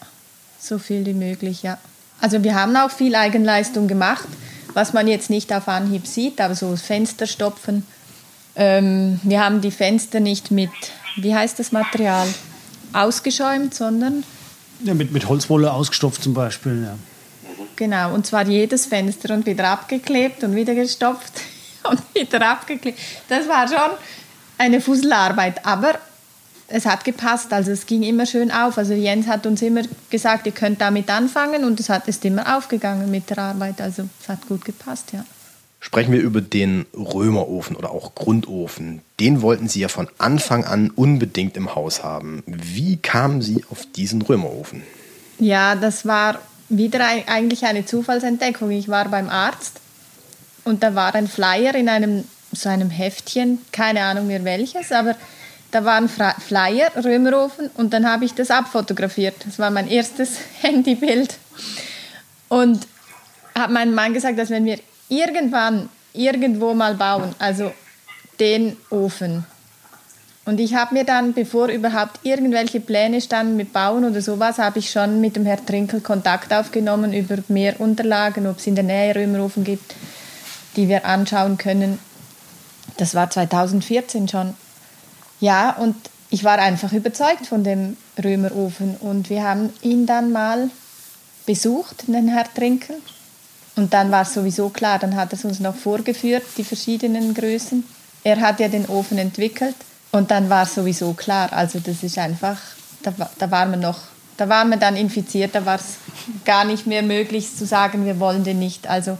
So 0.59 0.77
viel 0.77 1.05
wie 1.05 1.13
möglich, 1.13 1.63
ja. 1.63 1.77
Also 2.21 2.43
wir 2.43 2.55
haben 2.55 2.75
auch 2.75 2.91
viel 2.91 3.15
Eigenleistung 3.15 3.87
gemacht, 3.87 4.27
was 4.73 4.93
man 4.93 5.07
jetzt 5.07 5.29
nicht 5.29 5.53
auf 5.53 5.67
Anhieb 5.67 6.05
sieht, 6.05 6.41
aber 6.41 6.53
so 6.53 6.75
Fenster 6.75 7.25
stopfen. 7.27 7.85
Ähm, 8.55 9.19
wir 9.23 9.43
haben 9.43 9.61
die 9.61 9.71
Fenster 9.71 10.19
nicht 10.19 10.51
mit, 10.51 10.69
wie 11.15 11.33
heißt 11.33 11.57
das 11.57 11.71
Material, 11.71 12.27
ausgeschäumt, 12.93 13.73
sondern... 13.73 14.23
Ja, 14.83 14.93
mit, 14.93 15.11
mit 15.11 15.27
Holzwolle 15.27 15.71
ausgestopft 15.71 16.21
zum 16.21 16.33
Beispiel, 16.33 16.83
ja. 16.83 16.95
Genau, 17.79 18.13
und 18.13 18.27
zwar 18.27 18.45
jedes 18.45 18.87
Fenster 18.87 19.33
und 19.33 19.45
wieder 19.45 19.69
abgeklebt 19.69 20.43
und 20.43 20.53
wieder 20.53 20.75
gestopft. 20.75 21.31
und 21.89 22.01
wieder 22.13 22.45
abgeklebt. 22.45 22.99
Das 23.29 23.47
war 23.47 23.69
schon 23.69 23.97
eine 24.57 24.81
Fusselarbeit, 24.81 25.65
aber 25.65 25.97
es 26.67 26.85
hat 26.85 27.05
gepasst, 27.05 27.53
also 27.53 27.71
es 27.71 27.85
ging 27.85 28.03
immer 28.03 28.25
schön 28.25 28.51
auf. 28.51 28.77
Also 28.77 28.93
Jens 28.93 29.27
hat 29.27 29.45
uns 29.45 29.61
immer 29.61 29.83
gesagt, 30.09 30.45
ihr 30.45 30.51
könnt 30.51 30.81
damit 30.81 31.09
anfangen 31.09 31.63
und 31.63 31.79
es 31.79 31.87
hat, 31.87 32.09
ist 32.09 32.25
immer 32.25 32.57
aufgegangen 32.57 33.09
mit 33.09 33.29
der 33.29 33.37
Arbeit, 33.37 33.79
also 33.79 34.09
es 34.21 34.27
hat 34.27 34.45
gut 34.49 34.65
gepasst, 34.65 35.13
ja. 35.13 35.23
Sprechen 35.79 36.11
wir 36.11 36.19
über 36.19 36.41
den 36.41 36.85
Römerofen 36.93 37.77
oder 37.77 37.91
auch 37.91 38.13
Grundofen. 38.13 38.99
Den 39.21 39.41
wollten 39.41 39.69
Sie 39.69 39.79
ja 39.79 39.87
von 39.87 40.09
Anfang 40.17 40.65
an 40.65 40.89
unbedingt 40.89 41.55
im 41.55 41.73
Haus 41.73 42.03
haben. 42.03 42.43
Wie 42.45 42.97
kamen 42.97 43.41
Sie 43.41 43.63
auf 43.71 43.85
diesen 43.95 44.21
Römerofen? 44.21 44.83
Ja, 45.39 45.75
das 45.75 46.05
war 46.05 46.39
wieder 46.69 47.05
eigentlich 47.05 47.65
eine 47.65 47.85
Zufallsentdeckung. 47.85 48.71
Ich 48.71 48.87
war 48.87 49.09
beim 49.09 49.29
Arzt 49.29 49.79
und 50.63 50.83
da 50.83 50.95
war 50.95 51.15
ein 51.15 51.27
Flyer 51.27 51.75
in 51.75 51.89
einem 51.89 52.25
so 52.51 52.69
einem 52.69 52.89
Heftchen, 52.89 53.59
keine 53.71 54.01
Ahnung 54.01 54.27
mehr 54.27 54.43
welches, 54.43 54.91
aber 54.91 55.15
da 55.71 55.85
war 55.85 55.95
ein 55.95 56.09
Flyer, 56.09 56.91
Römerofen, 57.03 57.69
und 57.75 57.93
dann 57.93 58.09
habe 58.09 58.25
ich 58.25 58.33
das 58.33 58.49
abfotografiert. 58.49 59.35
Das 59.45 59.59
war 59.59 59.69
mein 59.69 59.87
erstes 59.87 60.37
Handybild. 60.61 61.35
Und 62.47 62.87
hat 63.53 63.69
mein 63.69 63.93
Mann 63.93 64.13
gesagt, 64.13 64.39
dass 64.39 64.49
wenn 64.49 64.65
wir 64.65 64.79
irgendwann 65.09 65.89
irgendwo 66.13 66.73
mal 66.73 66.95
bauen, 66.95 67.35
also 67.37 67.71
den 68.39 68.77
Ofen. 68.89 69.45
Und 70.49 70.59
ich 70.59 70.73
habe 70.73 70.95
mir 70.95 71.03
dann, 71.03 71.33
bevor 71.33 71.67
überhaupt 71.67 72.19
irgendwelche 72.23 72.79
Pläne 72.79 73.21
standen 73.21 73.55
mit 73.55 73.71
Bauen 73.71 74.03
oder 74.03 74.19
sowas, 74.19 74.57
habe 74.57 74.79
ich 74.79 74.89
schon 74.89 75.21
mit 75.21 75.35
dem 75.35 75.45
Herrn 75.45 75.63
Trinkel 75.63 76.01
Kontakt 76.01 76.51
aufgenommen 76.51 77.13
über 77.13 77.37
mehr 77.49 77.79
Unterlagen, 77.79 78.47
ob 78.47 78.57
es 78.57 78.65
in 78.65 78.73
der 78.73 78.83
Nähe 78.83 79.15
Römerofen 79.15 79.63
gibt 79.63 79.93
die 80.75 80.87
wir 80.87 81.05
anschauen 81.05 81.57
können. 81.57 81.99
Das 82.97 83.13
war 83.15 83.29
2014 83.29 84.27
schon. 84.27 84.55
Ja, 85.39 85.71
und 85.71 85.95
ich 86.29 86.43
war 86.43 86.57
einfach 86.59 86.93
überzeugt 86.93 87.47
von 87.47 87.63
dem 87.63 87.97
Römerofen. 88.23 88.95
Und 88.97 89.29
wir 89.29 89.43
haben 89.43 89.71
ihn 89.81 90.05
dann 90.05 90.31
mal 90.31 90.69
besucht, 91.45 92.07
den 92.07 92.27
Herr 92.27 92.51
Trinkel. 92.53 92.95
Und 93.75 93.93
dann 93.93 94.09
war 94.11 94.23
es 94.23 94.33
sowieso 94.33 94.69
klar, 94.69 94.99
dann 94.99 95.15
hat 95.15 95.31
er 95.33 95.39
es 95.39 95.45
uns 95.45 95.59
noch 95.59 95.75
vorgeführt, 95.75 96.43
die 96.57 96.63
verschiedenen 96.63 97.33
Größen. 97.33 97.83
Er 98.23 98.39
hat 98.41 98.59
ja 98.59 98.67
den 98.67 98.85
Ofen 98.87 99.17
entwickelt 99.17 99.75
und 100.11 100.31
dann 100.31 100.49
war 100.49 100.63
es 100.63 100.75
sowieso 100.75 101.13
klar. 101.13 101.51
Also 101.53 101.79
das 101.79 102.03
ist 102.03 102.17
einfach, 102.17 102.57
da, 103.03 103.13
da 103.37 103.51
waren 103.51 103.71
wir 103.71 103.77
noch, 103.77 103.99
da 104.37 104.49
waren 104.49 104.69
wir 104.69 104.77
dann 104.77 104.95
infiziert, 104.95 105.53
da 105.53 105.65
war 105.65 105.75
es 105.75 105.95
gar 106.45 106.65
nicht 106.65 106.87
mehr 106.87 107.03
möglich 107.03 107.55
zu 107.55 107.65
sagen, 107.65 108.05
wir 108.05 108.19
wollen 108.19 108.43
den 108.43 108.59
nicht. 108.59 108.87
Also 108.87 109.17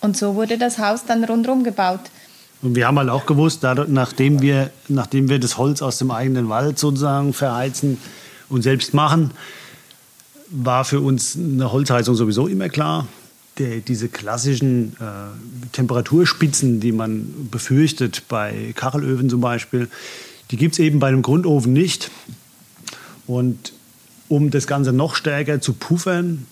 und 0.00 0.16
so 0.16 0.34
wurde 0.34 0.58
das 0.58 0.78
Haus 0.78 1.04
dann 1.04 1.24
rundherum 1.24 1.62
gebaut. 1.62 2.00
Und 2.62 2.74
wir 2.74 2.86
haben 2.86 2.98
halt 2.98 3.08
auch 3.08 3.26
gewusst, 3.26 3.62
nachdem 3.88 4.42
wir, 4.42 4.70
nachdem 4.88 5.28
wir 5.28 5.38
das 5.38 5.56
Holz 5.56 5.80
aus 5.82 5.98
dem 5.98 6.10
eigenen 6.10 6.48
Wald 6.48 6.78
sozusagen 6.78 7.32
verheizen 7.32 7.98
und 8.48 8.62
selbst 8.62 8.92
machen, 8.92 9.30
war 10.50 10.84
für 10.84 11.00
uns 11.00 11.36
eine 11.36 11.72
Holzheizung 11.72 12.14
sowieso 12.14 12.48
immer 12.48 12.68
klar. 12.68 13.06
Der, 13.58 13.78
diese 13.78 14.08
klassischen 14.08 14.94
äh, 15.00 15.72
Temperaturspitzen, 15.72 16.80
die 16.80 16.92
man 16.92 17.48
befürchtet 17.50 18.24
bei 18.28 18.72
Kachelöfen 18.74 19.28
zum 19.28 19.40
Beispiel, 19.40 19.88
die 20.50 20.56
gibt 20.56 20.74
es 20.74 20.78
eben 20.78 20.98
bei 20.98 21.08
einem 21.08 21.22
Grundofen 21.22 21.72
nicht. 21.72 22.10
Und 23.26 23.72
um 24.28 24.50
das 24.50 24.66
Ganze 24.66 24.92
noch 24.92 25.14
stärker 25.14 25.60
zu 25.60 25.72
puffern, 25.72 26.46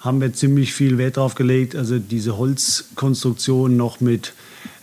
haben 0.00 0.20
wir 0.20 0.32
ziemlich 0.32 0.74
viel 0.74 0.98
Wert 0.98 1.16
darauf 1.16 1.34
gelegt, 1.34 1.74
also 1.74 1.98
diese 1.98 2.36
Holzkonstruktion 2.36 3.76
noch 3.76 4.00
mit, 4.00 4.34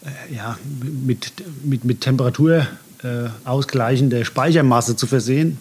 äh, 0.03 0.35
ja, 0.35 0.57
mit, 0.81 1.31
mit, 1.63 1.85
mit 1.85 2.01
Temperatur 2.01 2.67
äh, 3.03 3.29
ausgleichender 3.45 4.25
Speichermasse 4.25 4.95
zu 4.95 5.05
versehen. 5.07 5.59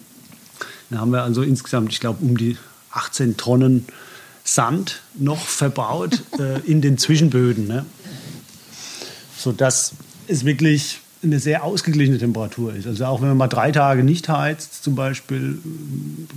Da 0.89 0.97
haben 0.97 1.11
wir 1.11 1.23
also 1.23 1.43
insgesamt, 1.43 1.93
ich 1.93 1.99
glaube, 1.99 2.25
um 2.25 2.37
die 2.37 2.57
18 2.91 3.37
Tonnen 3.37 3.85
Sand 4.43 5.01
noch 5.13 5.45
verbaut 5.45 6.23
äh, 6.39 6.59
in 6.61 6.81
den 6.81 6.97
Zwischenböden. 6.97 7.67
Ne? 7.67 7.85
Sodass 9.37 9.93
es 10.27 10.43
wirklich 10.43 10.99
eine 11.23 11.39
sehr 11.39 11.63
ausgeglichene 11.63 12.17
Temperatur 12.17 12.73
ist. 12.73 12.87
Also 12.87 13.05
auch 13.05 13.21
wenn 13.21 13.29
man 13.29 13.37
mal 13.37 13.47
drei 13.47 13.71
Tage 13.71 14.03
nicht 14.03 14.27
heizt 14.29 14.83
zum 14.83 14.95
Beispiel, 14.95 15.59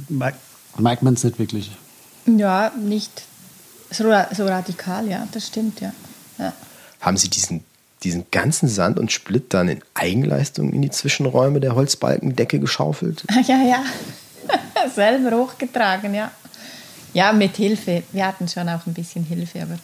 merkt, 0.08 0.38
merkt 0.78 1.02
man 1.02 1.14
es 1.14 1.24
nicht 1.24 1.38
wirklich. 1.38 1.70
Ja, 2.26 2.72
nicht 2.78 3.22
so, 3.90 4.04
so 4.32 4.46
radikal, 4.46 5.08
ja, 5.08 5.26
das 5.32 5.46
stimmt, 5.46 5.80
ja. 5.80 5.92
ja. 6.38 6.52
Haben 7.00 7.16
Sie 7.16 7.28
diesen, 7.28 7.64
diesen 8.02 8.26
ganzen 8.30 8.68
Sand 8.68 8.98
und 8.98 9.12
Split 9.12 9.54
dann 9.54 9.68
in 9.68 9.80
Eigenleistung 9.94 10.72
in 10.72 10.82
die 10.82 10.90
Zwischenräume 10.90 11.60
der 11.60 11.74
Holzbalkendecke 11.74 12.58
geschaufelt? 12.60 13.24
Ja, 13.46 13.62
ja. 13.62 13.84
Selber 14.94 15.36
hochgetragen, 15.36 16.14
ja. 16.14 16.30
Ja, 17.12 17.32
mit 17.32 17.56
Hilfe. 17.56 18.02
Wir 18.12 18.26
hatten 18.26 18.48
schon 18.48 18.68
auch 18.68 18.86
ein 18.86 18.92
bisschen 18.92 19.24
Hilfe, 19.24 19.62
aber 19.62 19.78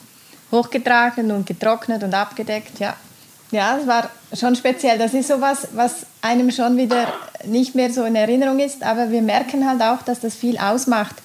hochgetragen 0.50 1.30
und 1.30 1.46
getrocknet 1.46 2.02
und 2.02 2.12
abgedeckt, 2.12 2.80
ja. 2.80 2.96
Ja, 3.50 3.78
es 3.78 3.86
war 3.86 4.10
schon 4.32 4.54
speziell. 4.54 4.98
Das 4.98 5.12
ist 5.14 5.28
sowas, 5.28 5.68
was 5.74 6.06
einem 6.22 6.50
schon 6.50 6.76
wieder 6.76 7.12
nicht 7.44 7.74
mehr 7.74 7.92
so 7.92 8.04
in 8.04 8.14
Erinnerung 8.14 8.60
ist, 8.60 8.82
aber 8.82 9.10
wir 9.10 9.22
merken 9.22 9.68
halt 9.68 9.82
auch, 9.82 10.02
dass 10.02 10.20
das 10.20 10.34
viel 10.34 10.58
ausmacht. 10.58 11.16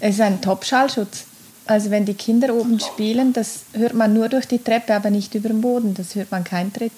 Es 0.00 0.16
ist 0.16 0.20
ein 0.20 0.40
Top-Schallschutz. 0.42 1.24
Also 1.66 1.90
wenn 1.90 2.04
die 2.04 2.14
Kinder 2.14 2.54
oben 2.54 2.80
spielen, 2.80 3.32
das 3.32 3.60
hört 3.72 3.94
man 3.94 4.12
nur 4.12 4.28
durch 4.28 4.46
die 4.46 4.62
Treppe, 4.62 4.94
aber 4.94 5.10
nicht 5.10 5.34
über 5.34 5.48
den 5.48 5.60
Boden. 5.60 5.94
Das 5.94 6.14
hört 6.14 6.30
man 6.30 6.44
keinen 6.44 6.72
Tritt. 6.72 6.92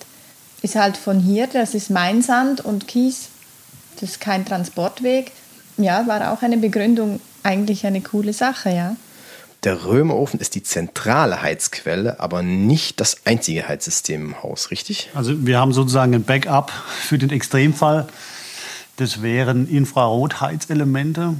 Ist 0.62 0.76
halt 0.76 0.96
von 0.96 1.20
hier, 1.20 1.46
das 1.46 1.74
ist 1.74 1.90
mein 1.90 2.22
Sand 2.22 2.64
und 2.64 2.88
Kies. 2.88 3.28
Das 4.00 4.10
ist 4.10 4.20
kein 4.20 4.44
Transportweg. 4.46 5.32
Ja, 5.76 6.06
war 6.06 6.32
auch 6.32 6.42
eine 6.42 6.56
Begründung, 6.56 7.20
eigentlich 7.42 7.84
eine 7.86 8.00
coole 8.00 8.32
Sache, 8.32 8.70
ja. 8.70 8.96
Der 9.64 9.86
Römerofen 9.86 10.40
ist 10.40 10.54
die 10.54 10.62
zentrale 10.62 11.40
Heizquelle, 11.40 12.20
aber 12.20 12.42
nicht 12.42 13.00
das 13.00 13.16
einzige 13.24 13.66
Heizsystem 13.66 14.26
im 14.26 14.42
Haus, 14.42 14.70
richtig? 14.70 15.08
Also 15.14 15.46
wir 15.46 15.58
haben 15.58 15.72
sozusagen 15.72 16.14
ein 16.14 16.22
Backup 16.22 16.70
für 16.70 17.16
den 17.16 17.30
Extremfall. 17.30 18.06
Das 18.96 19.22
wären 19.22 19.66
Infrarotheizelemente. 19.66 21.34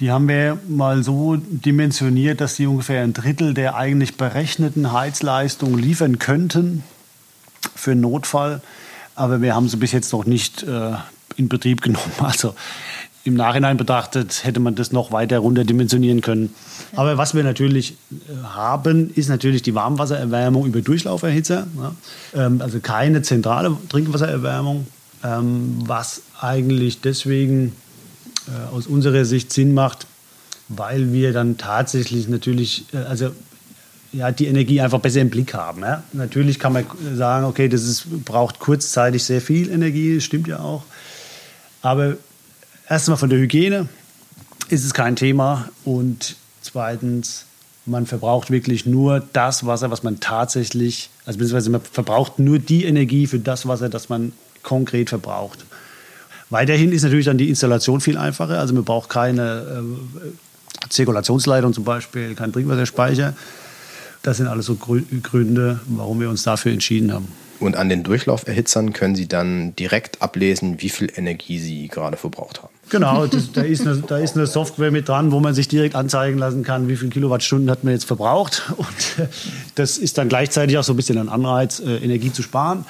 Die 0.00 0.10
haben 0.10 0.26
wir 0.26 0.58
mal 0.66 1.02
so 1.02 1.36
dimensioniert, 1.36 2.40
dass 2.40 2.56
sie 2.56 2.66
ungefähr 2.66 3.02
ein 3.02 3.12
Drittel 3.12 3.52
der 3.52 3.76
eigentlich 3.76 4.16
berechneten 4.16 4.92
Heizleistung 4.92 5.76
liefern 5.76 6.18
könnten 6.18 6.82
für 7.74 7.92
einen 7.92 8.00
Notfall. 8.00 8.62
Aber 9.14 9.42
wir 9.42 9.54
haben 9.54 9.68
sie 9.68 9.76
bis 9.76 9.92
jetzt 9.92 10.12
noch 10.12 10.24
nicht 10.24 10.62
äh, 10.62 10.92
in 11.36 11.48
Betrieb 11.48 11.82
genommen. 11.82 12.12
Also 12.18 12.54
im 13.26 13.34
Nachhinein 13.34 13.76
betrachtet 13.76 14.44
hätte 14.44 14.60
man 14.60 14.74
das 14.74 14.92
noch 14.92 15.10
weiter 15.10 15.38
runterdimensionieren 15.38 16.20
können. 16.20 16.54
Aber 16.94 17.18
was 17.18 17.34
wir 17.34 17.42
natürlich 17.42 17.92
äh, 18.10 18.44
haben, 18.44 19.12
ist 19.14 19.28
natürlich 19.28 19.62
die 19.62 19.74
Warmwassererwärmung 19.74 20.66
über 20.66 20.80
Durchlauferhitzer. 20.80 21.66
Ja. 21.76 22.46
Ähm, 22.46 22.60
also 22.62 22.80
keine 22.80 23.22
zentrale 23.22 23.76
Trinkwassererwärmung, 23.88 24.86
ähm, 25.24 25.78
was 25.86 26.22
eigentlich 26.40 27.00
deswegen 27.00 27.72
äh, 28.46 28.74
aus 28.74 28.86
unserer 28.86 29.24
Sicht 29.24 29.52
Sinn 29.52 29.74
macht, 29.74 30.06
weil 30.68 31.12
wir 31.12 31.32
dann 31.32 31.56
tatsächlich 31.58 32.28
natürlich, 32.28 32.84
äh, 32.92 32.98
also 32.98 33.30
ja, 34.12 34.30
die 34.30 34.46
Energie 34.46 34.80
einfach 34.80 35.00
besser 35.00 35.20
im 35.20 35.30
Blick 35.30 35.52
haben. 35.52 35.82
Ja? 35.82 36.04
Natürlich 36.12 36.58
kann 36.58 36.72
man 36.72 36.86
sagen, 37.14 37.44
okay, 37.44 37.68
das 37.68 37.82
ist, 37.82 38.24
braucht 38.24 38.60
kurzzeitig 38.60 39.24
sehr 39.24 39.40
viel 39.40 39.70
Energie, 39.70 40.20
stimmt 40.20 40.46
ja 40.46 40.60
auch. 40.60 40.84
Aber 41.82 42.16
erstmal 42.88 43.16
von 43.16 43.30
der 43.30 43.38
Hygiene 43.38 43.88
ist 44.68 44.84
es 44.84 44.94
kein 44.94 45.16
Thema 45.16 45.68
und 45.84 46.36
zweitens, 46.62 47.46
man 47.84 48.06
verbraucht 48.06 48.50
wirklich 48.50 48.84
nur 48.84 49.22
das 49.32 49.64
Wasser, 49.64 49.90
was 49.90 50.02
man 50.02 50.18
tatsächlich, 50.18 51.10
also 51.24 51.38
beziehungsweise 51.38 51.70
man 51.70 51.80
verbraucht 51.80 52.38
nur 52.38 52.58
die 52.58 52.84
Energie 52.84 53.26
für 53.28 53.38
das 53.38 53.68
Wasser, 53.68 53.88
das 53.88 54.08
man 54.08 54.32
konkret 54.62 55.08
verbraucht. 55.08 55.64
Weiterhin 56.50 56.92
ist 56.92 57.02
natürlich 57.02 57.26
dann 57.26 57.38
die 57.38 57.48
Installation 57.48 58.00
viel 58.00 58.18
einfacher. 58.18 58.58
Also 58.58 58.74
man 58.74 58.84
braucht 58.84 59.08
keine 59.08 59.82
äh, 59.82 60.88
Zirkulationsleitung 60.88 61.72
zum 61.72 61.84
Beispiel, 61.84 62.34
keinen 62.34 62.52
Trinkwasserspeicher. 62.52 63.34
Das 64.22 64.38
sind 64.38 64.48
alles 64.48 64.66
so 64.66 64.76
Gründe, 64.76 65.80
warum 65.86 66.20
wir 66.20 66.28
uns 66.28 66.42
dafür 66.42 66.72
entschieden 66.72 67.12
haben. 67.12 67.28
Und 67.58 67.76
an 67.76 67.88
den 67.88 68.02
Durchlauferhitzern 68.02 68.92
können 68.92 69.16
Sie 69.16 69.28
dann 69.28 69.74
direkt 69.76 70.22
ablesen, 70.22 70.80
wie 70.82 70.88
viel 70.88 71.10
Energie 71.14 71.58
Sie 71.58 71.88
gerade 71.88 72.16
verbraucht 72.16 72.62
haben. 72.62 72.72
Genau, 72.88 73.26
das, 73.26 73.52
da, 73.52 73.62
ist 73.62 73.86
eine, 73.86 73.96
da 73.98 74.18
ist 74.18 74.36
eine 74.36 74.46
Software 74.46 74.90
mit 74.90 75.08
dran, 75.08 75.32
wo 75.32 75.40
man 75.40 75.54
sich 75.54 75.68
direkt 75.68 75.94
anzeigen 75.94 76.38
lassen 76.38 76.62
kann, 76.62 76.88
wie 76.88 76.96
viele 76.96 77.10
Kilowattstunden 77.10 77.70
hat 77.70 77.84
man 77.84 77.92
jetzt 77.92 78.04
verbraucht. 78.04 78.62
Und 78.76 79.28
das 79.74 79.98
ist 79.98 80.18
dann 80.18 80.28
gleichzeitig 80.28 80.76
auch 80.78 80.84
so 80.84 80.92
ein 80.92 80.96
bisschen 80.96 81.18
ein 81.18 81.28
Anreiz, 81.28 81.80
äh, 81.80 81.96
Energie 81.96 82.32
zu 82.32 82.42
sparen. 82.42 82.84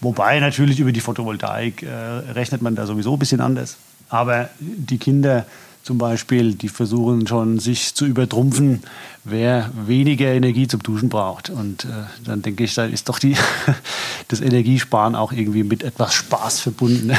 Wobei 0.00 0.40
natürlich 0.40 0.80
über 0.80 0.92
die 0.92 1.00
Photovoltaik 1.00 1.82
äh, 1.82 1.88
rechnet 2.32 2.62
man 2.62 2.74
da 2.74 2.86
sowieso 2.86 3.14
ein 3.14 3.18
bisschen 3.18 3.40
anders. 3.40 3.76
Aber 4.08 4.50
die 4.60 4.98
Kinder 4.98 5.46
zum 5.86 5.98
Beispiel, 5.98 6.54
die 6.54 6.68
versuchen 6.68 7.28
schon, 7.28 7.60
sich 7.60 7.94
zu 7.94 8.06
übertrumpfen, 8.06 8.82
wer 9.22 9.70
weniger 9.86 10.26
Energie 10.26 10.66
zum 10.66 10.82
Duschen 10.82 11.08
braucht. 11.08 11.48
Und 11.48 11.84
äh, 11.84 11.88
dann 12.24 12.42
denke 12.42 12.64
ich, 12.64 12.74
da 12.74 12.86
ist 12.86 13.08
doch 13.08 13.20
die, 13.20 13.36
das 14.28 14.40
Energiesparen 14.40 15.14
auch 15.14 15.30
irgendwie 15.30 15.62
mit 15.62 15.84
etwas 15.84 16.12
Spaß 16.12 16.58
verbunden. 16.58 17.12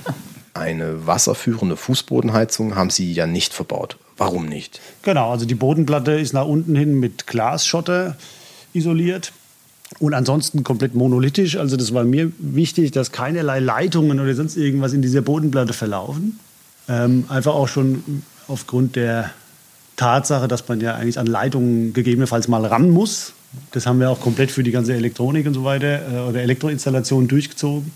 Eine 0.54 1.06
wasserführende 1.06 1.76
Fußbodenheizung 1.76 2.74
haben 2.74 2.90
Sie 2.90 3.12
ja 3.12 3.28
nicht 3.28 3.54
verbaut. 3.54 3.96
Warum 4.16 4.46
nicht? 4.46 4.80
Genau, 5.02 5.30
also 5.30 5.46
die 5.46 5.54
Bodenplatte 5.54 6.10
ist 6.10 6.32
nach 6.32 6.46
unten 6.46 6.74
hin 6.74 6.98
mit 6.98 7.28
Glasschotter 7.28 8.16
isoliert. 8.72 9.32
Und 10.00 10.12
ansonsten 10.14 10.64
komplett 10.64 10.96
monolithisch. 10.96 11.56
Also 11.56 11.76
das 11.76 11.94
war 11.94 12.02
mir 12.02 12.32
wichtig, 12.40 12.90
dass 12.90 13.12
keinerlei 13.12 13.60
Leitungen 13.60 14.18
oder 14.18 14.34
sonst 14.34 14.56
irgendwas 14.56 14.92
in 14.92 15.02
dieser 15.02 15.20
Bodenplatte 15.20 15.72
verlaufen. 15.72 16.40
Ähm, 16.88 17.24
einfach 17.28 17.54
auch 17.54 17.68
schon 17.68 18.22
aufgrund 18.46 18.96
der 18.96 19.30
Tatsache, 19.96 20.48
dass 20.48 20.66
man 20.68 20.80
ja 20.80 20.94
eigentlich 20.94 21.18
an 21.18 21.26
Leitungen 21.26 21.92
gegebenenfalls 21.92 22.48
mal 22.48 22.64
ran 22.64 22.90
muss. 22.90 23.32
Das 23.72 23.86
haben 23.86 24.00
wir 24.00 24.10
auch 24.10 24.20
komplett 24.20 24.50
für 24.50 24.62
die 24.62 24.70
ganze 24.70 24.94
Elektronik 24.94 25.46
und 25.46 25.54
so 25.54 25.64
weiter 25.64 26.00
äh, 26.10 26.28
oder 26.28 26.42
Elektroinstallation 26.42 27.28
durchgezogen. 27.28 27.92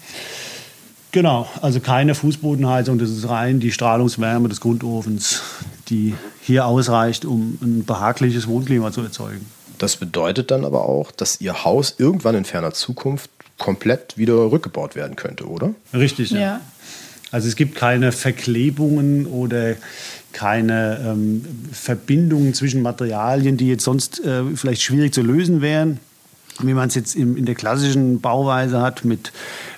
Genau, 1.12 1.46
also 1.60 1.78
keine 1.80 2.14
Fußbodenheizung, 2.14 2.98
das 2.98 3.10
ist 3.10 3.28
rein 3.28 3.60
die 3.60 3.70
Strahlungswärme 3.70 4.48
des 4.48 4.62
Grundofens, 4.62 5.42
die 5.88 6.14
hier 6.40 6.64
ausreicht, 6.64 7.26
um 7.26 7.58
ein 7.60 7.84
behagliches 7.84 8.48
Wohnklima 8.48 8.92
zu 8.92 9.02
erzeugen. 9.02 9.46
Das 9.76 9.96
bedeutet 9.96 10.50
dann 10.50 10.64
aber 10.64 10.86
auch, 10.86 11.10
dass 11.12 11.40
Ihr 11.40 11.64
Haus 11.64 11.96
irgendwann 11.98 12.34
in 12.34 12.44
ferner 12.46 12.72
Zukunft 12.72 13.30
komplett 13.58 14.16
wieder 14.16 14.50
rückgebaut 14.50 14.96
werden 14.96 15.16
könnte, 15.16 15.46
oder? 15.46 15.74
Richtig, 15.92 16.30
ja. 16.30 16.40
ja. 16.40 16.60
Also 17.32 17.48
es 17.48 17.56
gibt 17.56 17.74
keine 17.74 18.12
Verklebungen 18.12 19.26
oder 19.26 19.74
keine 20.32 21.00
ähm, 21.04 21.44
Verbindungen 21.72 22.54
zwischen 22.54 22.82
Materialien, 22.82 23.56
die 23.56 23.68
jetzt 23.68 23.84
sonst 23.84 24.24
äh, 24.24 24.44
vielleicht 24.54 24.82
schwierig 24.82 25.12
zu 25.12 25.22
lösen 25.22 25.62
wären, 25.62 25.98
wie 26.60 26.74
man 26.74 26.88
es 26.88 26.94
jetzt 26.94 27.16
im, 27.16 27.36
in 27.36 27.46
der 27.46 27.54
klassischen 27.54 28.20
Bauweise 28.20 28.82
hat, 28.82 29.04
mit 29.04 29.32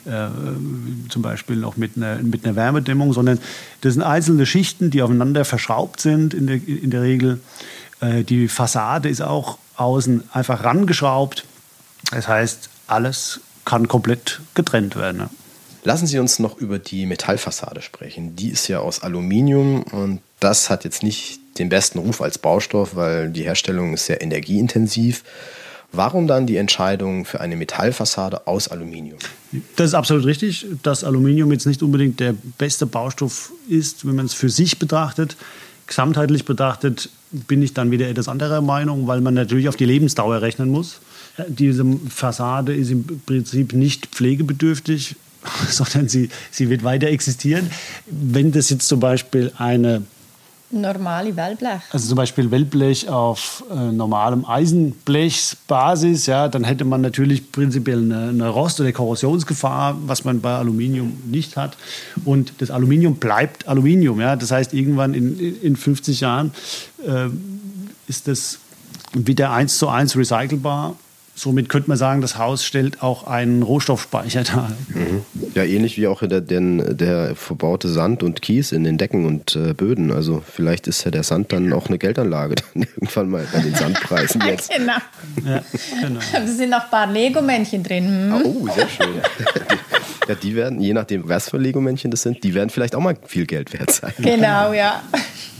äh, 0.04 0.26
zum 1.08 1.22
Beispiel 1.22 1.56
noch 1.56 1.76
mit 1.76 1.96
einer, 1.96 2.16
mit 2.16 2.44
einer 2.44 2.56
Wärmedämmung, 2.56 3.12
sondern 3.12 3.38
das 3.80 3.94
sind 3.94 4.02
einzelne 4.02 4.46
Schichten, 4.46 4.90
die 4.90 5.02
aufeinander 5.02 5.44
verschraubt 5.44 6.00
sind 6.00 6.34
in 6.34 6.46
der, 6.48 6.56
in 6.56 6.90
der 6.90 7.02
Regel. 7.02 7.40
Äh, 8.00 8.24
die 8.24 8.48
Fassade 8.48 9.08
ist 9.08 9.22
auch 9.22 9.58
außen 9.76 10.24
einfach 10.32 10.64
rangeschraubt. 10.64 11.44
Das 12.10 12.26
heißt, 12.26 12.68
alles 12.88 13.40
kann 13.64 13.86
komplett 13.88 14.40
getrennt 14.54 14.96
werden. 14.96 15.18
Ne? 15.18 15.30
Lassen 15.84 16.06
Sie 16.06 16.18
uns 16.18 16.38
noch 16.38 16.56
über 16.58 16.78
die 16.78 17.04
Metallfassade 17.04 17.82
sprechen. 17.82 18.36
Die 18.36 18.48
ist 18.48 18.68
ja 18.68 18.80
aus 18.80 19.02
Aluminium 19.02 19.82
und 19.82 20.20
das 20.40 20.70
hat 20.70 20.84
jetzt 20.84 21.02
nicht 21.02 21.40
den 21.58 21.68
besten 21.68 21.98
Ruf 21.98 22.22
als 22.22 22.38
Baustoff, 22.38 22.96
weil 22.96 23.30
die 23.30 23.42
Herstellung 23.42 23.92
ist 23.92 24.06
sehr 24.06 24.22
energieintensiv. 24.22 25.22
Warum 25.92 26.26
dann 26.26 26.46
die 26.46 26.56
Entscheidung 26.56 27.24
für 27.24 27.40
eine 27.40 27.54
Metallfassade 27.54 28.46
aus 28.46 28.66
Aluminium? 28.66 29.18
Das 29.76 29.88
ist 29.88 29.94
absolut 29.94 30.24
richtig, 30.24 30.66
dass 30.82 31.04
Aluminium 31.04 31.52
jetzt 31.52 31.66
nicht 31.66 31.82
unbedingt 31.82 32.18
der 32.18 32.34
beste 32.58 32.86
Baustoff 32.86 33.52
ist, 33.68 34.04
wenn 34.06 34.16
man 34.16 34.26
es 34.26 34.34
für 34.34 34.48
sich 34.48 34.78
betrachtet. 34.78 35.36
Gesamtheitlich 35.86 36.46
betrachtet 36.46 37.10
bin 37.30 37.62
ich 37.62 37.74
dann 37.74 37.90
wieder 37.90 38.08
etwas 38.08 38.28
anderer 38.28 38.60
Meinung, 38.60 39.06
weil 39.06 39.20
man 39.20 39.34
natürlich 39.34 39.68
auf 39.68 39.76
die 39.76 39.84
Lebensdauer 39.84 40.40
rechnen 40.40 40.70
muss. 40.70 41.00
Diese 41.46 41.84
Fassade 42.08 42.74
ist 42.74 42.90
im 42.90 43.20
Prinzip 43.26 43.72
nicht 43.72 44.06
pflegebedürftig. 44.06 45.16
sondern 45.68 46.08
sie, 46.08 46.28
sie 46.50 46.70
wird 46.70 46.84
weiter 46.84 47.08
existieren. 47.08 47.70
Wenn 48.06 48.52
das 48.52 48.70
jetzt 48.70 48.88
zum 48.88 49.00
Beispiel 49.00 49.52
eine 49.56 50.02
normale 50.74 51.36
Wellblech. 51.36 51.82
Also 51.90 52.08
zum 52.08 52.16
Beispiel 52.16 52.50
Wellblech 52.50 53.08
auf 53.08 53.64
äh, 53.70 53.92
normalem 53.92 54.44
Eisenblechsbasis, 54.44 56.26
ja, 56.26 56.48
dann 56.48 56.64
hätte 56.64 56.84
man 56.84 57.00
natürlich 57.00 57.52
prinzipiell 57.52 57.98
eine, 57.98 58.28
eine, 58.30 58.48
Rost- 58.48 58.80
oder 58.80 58.92
Korrosionsgefahr, 58.92 59.96
was 60.06 60.24
man 60.24 60.40
bei 60.40 60.54
Aluminium 60.54 61.16
nicht 61.26 61.56
hat. 61.56 61.76
Und 62.24 62.54
das 62.58 62.70
Aluminium 62.70 63.16
bleibt 63.16 63.68
Aluminium, 63.68 64.20
ja. 64.20 64.36
Das 64.36 64.50
heißt, 64.50 64.74
irgendwann 64.74 65.14
in, 65.14 65.60
in 65.62 65.76
50 65.76 66.20
Jahren 66.20 66.52
äh, 67.06 67.28
ist 68.08 68.26
das 68.28 68.58
wieder 69.12 69.52
eins 69.52 69.78
zu 69.78 69.88
eins 69.88 70.16
recycelbar 70.16 70.96
Somit 71.36 71.68
könnte 71.68 71.88
man 71.88 71.98
sagen, 71.98 72.20
das 72.20 72.38
Haus 72.38 72.64
stellt 72.64 73.02
auch 73.02 73.26
einen 73.26 73.62
Rohstoffspeicher 73.62 74.44
dar. 74.44 74.70
Mhm. 74.88 75.22
Ja, 75.54 75.62
ähnlich 75.62 75.96
wie 75.98 76.06
auch 76.08 76.20
der, 76.20 76.40
der, 76.40 76.60
der, 76.60 77.36
verbaute 77.36 77.88
Sand 77.88 78.22
und 78.22 78.42
Kies 78.42 78.72
in 78.72 78.82
den 78.82 78.98
Decken 78.98 79.24
und 79.24 79.54
äh, 79.54 79.72
Böden. 79.72 80.10
Also 80.10 80.42
vielleicht 80.44 80.88
ist 80.88 81.04
ja 81.04 81.10
der 81.10 81.22
Sand 81.22 81.52
dann 81.52 81.72
auch 81.72 81.86
eine 81.86 81.98
Geldanlage 81.98 82.56
dann 82.74 82.82
irgendwann 82.82 83.28
mal 83.30 83.46
bei 83.52 83.60
den 83.60 83.74
Sandpreisen 83.74 84.42
jetzt. 84.46 84.70
genau. 84.70 84.92
Ja, 85.44 85.62
genau. 86.02 86.20
Da 86.32 86.46
sind 86.46 86.70
noch 86.70 86.84
ein 86.84 86.90
paar 86.90 87.06
Lego-Männchen 87.06 87.82
drin. 87.82 88.06
Hm? 88.06 88.42
Oh, 88.44 88.68
sehr 88.74 88.88
schön. 88.88 89.08
Ja, 90.28 90.34
die 90.34 90.56
werden, 90.56 90.80
je 90.80 90.92
nachdem, 90.92 91.28
was 91.28 91.50
für 91.50 91.58
Lego-Männchen 91.58 92.10
das 92.10 92.22
sind, 92.22 92.42
die 92.42 92.54
werden 92.54 92.70
vielleicht 92.70 92.94
auch 92.94 93.00
mal 93.00 93.16
viel 93.26 93.46
Geld 93.46 93.72
wert 93.72 93.92
sein. 93.92 94.12
Genau, 94.18 94.72
ja 94.72 95.02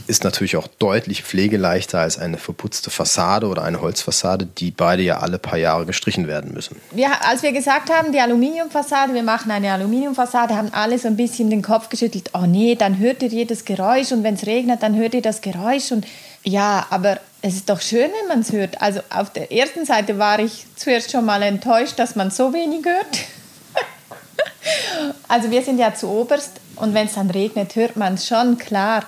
ist 0.07 0.23
natürlich 0.23 0.57
auch 0.57 0.67
deutlich 0.67 1.23
pflegeleichter 1.23 1.99
als 1.99 2.19
eine 2.19 2.37
verputzte 2.37 2.89
Fassade 2.89 3.47
oder 3.47 3.63
eine 3.63 3.81
Holzfassade, 3.81 4.45
die 4.45 4.71
beide 4.71 5.01
ja 5.01 5.19
alle 5.19 5.39
paar 5.39 5.57
Jahre 5.57 5.85
gestrichen 5.85 6.27
werden 6.27 6.53
müssen. 6.53 6.77
Ja, 6.95 7.19
als 7.21 7.43
wir 7.43 7.51
gesagt 7.51 7.89
haben, 7.89 8.11
die 8.11 8.19
Aluminiumfassade, 8.19 9.13
wir 9.13 9.23
machen 9.23 9.51
eine 9.51 9.71
Aluminiumfassade, 9.71 10.55
haben 10.55 10.73
alle 10.73 10.99
so 10.99 11.07
ein 11.07 11.17
bisschen 11.17 11.49
den 11.49 11.61
Kopf 11.61 11.89
geschüttelt. 11.89 12.29
Oh 12.33 12.45
nee, 12.45 12.75
dann 12.75 12.99
hört 12.99 13.23
ihr 13.23 13.29
jedes 13.29 13.65
Geräusch 13.65 14.11
und 14.11 14.23
wenn 14.23 14.35
es 14.35 14.45
regnet, 14.45 14.83
dann 14.83 14.95
hört 14.95 15.13
ihr 15.13 15.21
das 15.21 15.41
Geräusch. 15.41 15.91
Und 15.91 16.05
ja, 16.43 16.85
aber 16.89 17.19
es 17.41 17.55
ist 17.55 17.69
doch 17.69 17.81
schön, 17.81 18.11
wenn 18.19 18.27
man 18.27 18.39
es 18.41 18.51
hört. 18.51 18.81
Also 18.81 19.01
auf 19.09 19.31
der 19.33 19.51
ersten 19.51 19.85
Seite 19.85 20.19
war 20.19 20.39
ich 20.39 20.65
zuerst 20.75 21.11
schon 21.11 21.25
mal 21.25 21.41
enttäuscht, 21.41 21.97
dass 21.97 22.15
man 22.15 22.29
so 22.29 22.53
wenig 22.53 22.85
hört. 22.85 23.19
also 25.27 25.49
wir 25.49 25.63
sind 25.63 25.79
ja 25.79 25.93
zu 25.93 26.07
oberst 26.07 26.51
und 26.75 26.93
wenn 26.93 27.07
es 27.07 27.15
dann 27.15 27.29
regnet, 27.31 27.75
hört 27.75 27.95
man 27.95 28.15
es 28.15 28.27
schon 28.27 28.57
klar. 28.57 29.03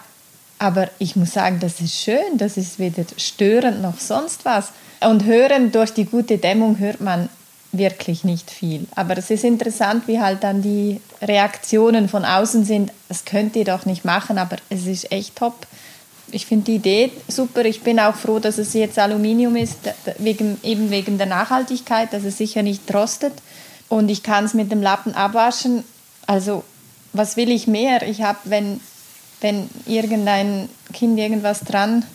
Aber 0.59 0.89
ich 0.97 1.15
muss 1.15 1.33
sagen, 1.33 1.59
das 1.59 1.81
ist 1.81 1.93
schön, 1.93 2.37
das 2.37 2.57
ist 2.57 2.79
weder 2.79 3.03
störend 3.17 3.81
noch 3.81 3.99
sonst 3.99 4.45
was. 4.45 4.71
Und 5.01 5.25
hören 5.25 5.71
durch 5.71 5.93
die 5.93 6.05
gute 6.05 6.37
Dämmung 6.37 6.79
hört 6.79 7.01
man 7.01 7.29
wirklich 7.71 8.23
nicht 8.23 8.49
viel. 8.49 8.87
Aber 8.95 9.17
es 9.17 9.29
ist 9.29 9.43
interessant, 9.43 10.07
wie 10.07 10.19
halt 10.19 10.43
dann 10.43 10.61
die 10.61 10.99
Reaktionen 11.21 12.09
von 12.09 12.25
außen 12.25 12.65
sind. 12.65 12.91
Das 13.07 13.25
könnt 13.25 13.55
ihr 13.55 13.65
doch 13.65 13.85
nicht 13.85 14.05
machen, 14.05 14.37
aber 14.37 14.57
es 14.69 14.87
ist 14.87 15.11
echt 15.11 15.35
top. 15.35 15.67
Ich 16.31 16.45
finde 16.45 16.65
die 16.65 16.75
Idee 16.75 17.11
super. 17.27 17.65
Ich 17.65 17.81
bin 17.83 17.99
auch 17.99 18.15
froh, 18.15 18.39
dass 18.39 18.57
es 18.57 18.73
jetzt 18.73 18.99
Aluminium 18.99 19.55
ist, 19.55 19.77
wegen, 20.17 20.59
eben 20.63 20.89
wegen 20.89 21.17
der 21.17 21.27
Nachhaltigkeit, 21.27 22.11
dass 22.11 22.23
es 22.23 22.37
sicher 22.37 22.63
nicht 22.63 22.93
rostet. 22.93 23.33
Und 23.89 24.09
ich 24.09 24.23
kann 24.23 24.45
es 24.45 24.53
mit 24.53 24.71
dem 24.71 24.81
Lappen 24.81 25.13
abwaschen. 25.13 25.83
Also, 26.25 26.63
was 27.13 27.37
will 27.37 27.49
ich 27.49 27.67
mehr? 27.67 28.01
Ich 28.03 28.23
habe, 28.23 28.39
wenn 28.45 28.81
wenn 29.41 29.69
irgendein 29.85 30.69
Kind 30.93 31.17
irgendwas 31.19 31.61
dran 31.61 32.05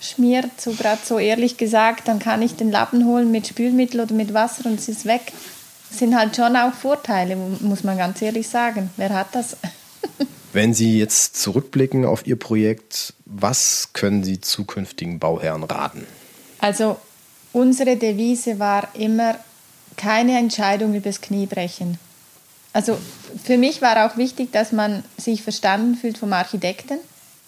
schmiert, 0.00 0.60
so 0.60 0.72
gerade 0.72 1.00
so 1.04 1.18
ehrlich 1.18 1.56
gesagt, 1.56 2.08
dann 2.08 2.18
kann 2.18 2.42
ich 2.42 2.54
den 2.56 2.70
Lappen 2.70 3.06
holen 3.06 3.30
mit 3.30 3.46
Spülmittel 3.46 4.00
oder 4.00 4.14
mit 4.14 4.34
Wasser 4.34 4.66
und 4.66 4.78
es 4.78 4.88
ist 4.88 5.06
weg. 5.06 5.32
Das 5.88 5.98
sind 5.98 6.16
halt 6.16 6.36
schon 6.36 6.56
auch 6.56 6.74
Vorteile, 6.74 7.36
muss 7.36 7.84
man 7.84 7.96
ganz 7.96 8.20
ehrlich 8.22 8.48
sagen. 8.48 8.90
Wer 8.96 9.10
hat 9.10 9.28
das? 9.34 9.56
Wenn 10.52 10.74
Sie 10.74 10.98
jetzt 10.98 11.40
zurückblicken 11.40 12.04
auf 12.04 12.26
Ihr 12.26 12.38
Projekt, 12.38 13.14
was 13.24 13.90
können 13.92 14.24
Sie 14.24 14.40
zukünftigen 14.40 15.18
Bauherren 15.18 15.64
raten? 15.64 16.06
Also 16.60 16.96
unsere 17.52 17.96
Devise 17.96 18.58
war 18.58 18.88
immer 18.94 19.36
keine 19.96 20.38
Entscheidung 20.38 20.94
übers 20.94 21.20
Knie 21.20 21.46
brechen. 21.46 21.98
Also 22.76 22.98
für 23.42 23.56
mich 23.56 23.80
war 23.80 24.04
auch 24.04 24.18
wichtig, 24.18 24.52
dass 24.52 24.70
man 24.70 25.02
sich 25.16 25.42
verstanden 25.42 25.94
fühlt 25.94 26.18
vom 26.18 26.34
Architekten 26.34 26.98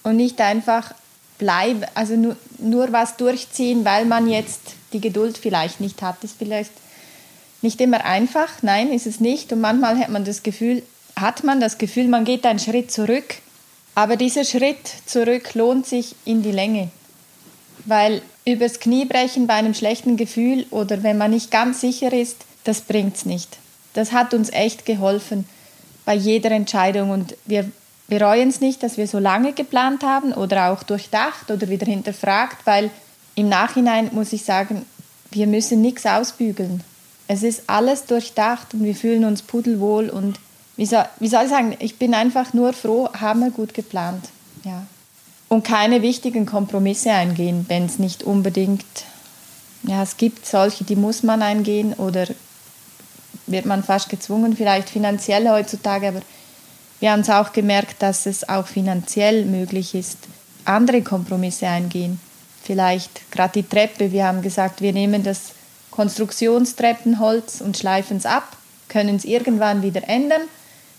und 0.03 0.17
nicht 0.17 0.41
einfach 0.41 0.95
bleiben, 1.37 1.83
also 1.95 2.17
nur, 2.17 2.35
nur 2.57 2.93
was 2.95 3.19
durchziehen, 3.19 3.85
weil 3.85 4.07
man 4.07 4.27
jetzt 4.27 4.61
die 4.95 5.03
Geduld 5.03 5.37
vielleicht 5.37 5.81
nicht 5.81 6.01
hat. 6.01 6.17
Das 6.23 6.31
ist 6.31 6.39
vielleicht 6.39 6.71
nicht 7.61 7.79
immer 7.83 8.07
einfach, 8.07 8.49
nein, 8.63 8.91
ist 8.91 9.07
es 9.07 9.21
nicht. 9.21 9.53
Und 9.53 9.61
manchmal 9.61 9.99
hat 9.99 10.09
man 10.09 10.25
das 10.25 10.43
Gefühl, 10.43 10.83
hat 11.15 11.45
man 11.45 11.61
das 11.61 11.77
Gefühl, 11.77 12.09
man 12.09 12.25
geht 12.25 12.47
einen 12.47 12.59
Schritt 12.59 12.91
zurück. 12.91 13.35
Aber 13.95 14.17
dieser 14.17 14.45
Schritt 14.45 14.79
zurück 15.05 15.53
lohnt 15.53 15.85
sich 15.85 16.15
in 16.25 16.43
die 16.43 16.53
Länge. 16.53 16.89
Weil 17.85 18.23
übers 18.47 18.81
Knie 18.81 19.05
brechen 19.05 19.47
bei 19.47 19.55
einem 19.55 19.75
schlechten 19.75 20.17
Gefühl 20.17 20.65
oder 20.71 21.03
wenn 21.03 21.19
man 21.19 21.33
nicht 21.33 21.51
ganz 21.51 21.83
sicher 21.83 22.15
ist, 22.15 22.47
das 22.65 22.81
bringt 22.81 23.17
es 23.17 23.27
nicht. 23.27 23.59
Das 23.95 24.13
hat 24.13 24.35
uns 24.35 24.51
echt 24.51 24.87
geholfen 24.87 25.47
bei 26.05 26.15
jeder 26.15 26.51
Entscheidung 26.51 27.11
und 27.11 27.37
wir 27.47 27.71
bereuen 28.09 28.49
es 28.49 28.61
nicht, 28.61 28.83
dass 28.83 28.97
wir 28.97 29.07
so 29.07 29.19
lange 29.19 29.53
geplant 29.53 30.03
haben 30.03 30.33
oder 30.33 30.71
auch 30.71 30.83
durchdacht 30.83 31.51
oder 31.51 31.69
wieder 31.69 31.87
hinterfragt, 31.87 32.65
weil 32.65 32.91
im 33.35 33.49
Nachhinein 33.49 34.11
muss 34.13 34.33
ich 34.33 34.45
sagen, 34.45 34.87
wir 35.31 35.47
müssen 35.47 35.83
nichts 35.83 36.07
ausbügeln. 36.07 36.83
Es 37.29 37.43
ist 37.43 37.65
alles 37.67 38.07
durchdacht 38.07 38.73
und 38.73 38.85
wir 38.85 38.95
fühlen 38.95 39.25
uns 39.25 39.43
pudelwohl 39.43 40.09
und 40.09 40.41
wie 40.77 40.87
soll, 40.87 41.05
wie 41.19 41.29
soll 41.29 41.45
ich 41.45 41.51
sagen, 41.51 41.77
ich 41.79 41.99
bin 41.99 42.15
einfach 42.15 42.55
nur 42.55 42.73
froh, 42.73 43.11
haben 43.13 43.41
wir 43.41 43.51
gut 43.51 43.75
geplant. 43.75 44.25
Ja. 44.65 44.87
Und 45.49 45.65
keine 45.65 46.03
wichtigen 46.03 46.47
Kompromisse 46.47 47.11
eingehen, 47.11 47.67
wenn 47.69 47.85
es 47.85 47.99
nicht 47.99 48.23
unbedingt, 48.23 48.85
ja, 49.83 50.03
es 50.03 50.17
gibt 50.17 50.47
solche, 50.47 50.85
die 50.85 50.97
muss 50.97 51.23
man 51.23 51.43
eingehen 51.43 51.93
oder 51.95 52.27
wird 53.51 53.67
man 53.67 53.83
fast 53.83 54.09
gezwungen, 54.09 54.57
vielleicht 54.57 54.91
finanziell 54.91 55.49
heutzutage, 55.49 56.09
aber 56.09 56.23
wir 57.01 57.13
haben 57.13 57.21
es 57.21 57.31
auch 57.31 57.53
gemerkt, 57.53 58.03
dass 58.03 58.27
es 58.27 58.49
auch 58.49 58.67
finanziell 58.67 59.45
möglich 59.45 59.95
ist, 59.95 60.19
andere 60.65 61.03
Kompromisse 61.03 61.69
eingehen. 61.69 62.21
Vielleicht 62.63 63.31
gerade 63.31 63.63
die 63.63 63.69
Treppe, 63.69 64.13
wir 64.13 64.27
haben 64.27 64.43
gesagt, 64.43 64.81
wir 64.81 64.93
nehmen 64.93 65.23
das 65.23 65.53
Konstruktionstreppenholz 65.91 67.61
und 67.61 67.77
schleifen 67.77 68.17
es 68.19 68.27
ab, 68.27 68.57
können 68.89 69.17
es 69.17 69.25
irgendwann 69.25 69.83
wieder 69.83 70.09
ändern, 70.09 70.43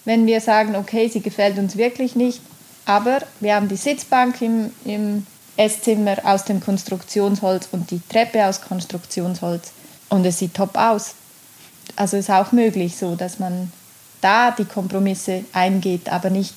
wenn 0.05 0.25
wir 0.25 0.41
sagen, 0.41 0.75
okay, 0.75 1.07
sie 1.09 1.21
gefällt 1.21 1.57
uns 1.57 1.77
wirklich 1.77 2.15
nicht, 2.15 2.41
aber 2.85 3.19
wir 3.39 3.55
haben 3.55 3.67
die 3.67 3.75
Sitzbank 3.75 4.41
im, 4.41 4.71
im 4.85 5.25
Esszimmer 5.57 6.17
aus 6.23 6.45
dem 6.45 6.61
Konstruktionsholz 6.61 7.67
und 7.71 7.91
die 7.91 8.01
Treppe 8.09 8.45
aus 8.45 8.61
Konstruktionsholz 8.61 9.71
und 10.09 10.25
es 10.25 10.39
sieht 10.39 10.53
top 10.53 10.77
aus. 10.77 11.15
Also 11.95 12.17
ist 12.17 12.29
auch 12.29 12.51
möglich 12.51 12.95
so, 12.95 13.15
dass 13.15 13.39
man 13.39 13.71
da 14.21 14.51
die 14.51 14.65
Kompromisse 14.65 15.45
eingeht, 15.53 16.09
aber 16.09 16.29
nicht 16.29 16.55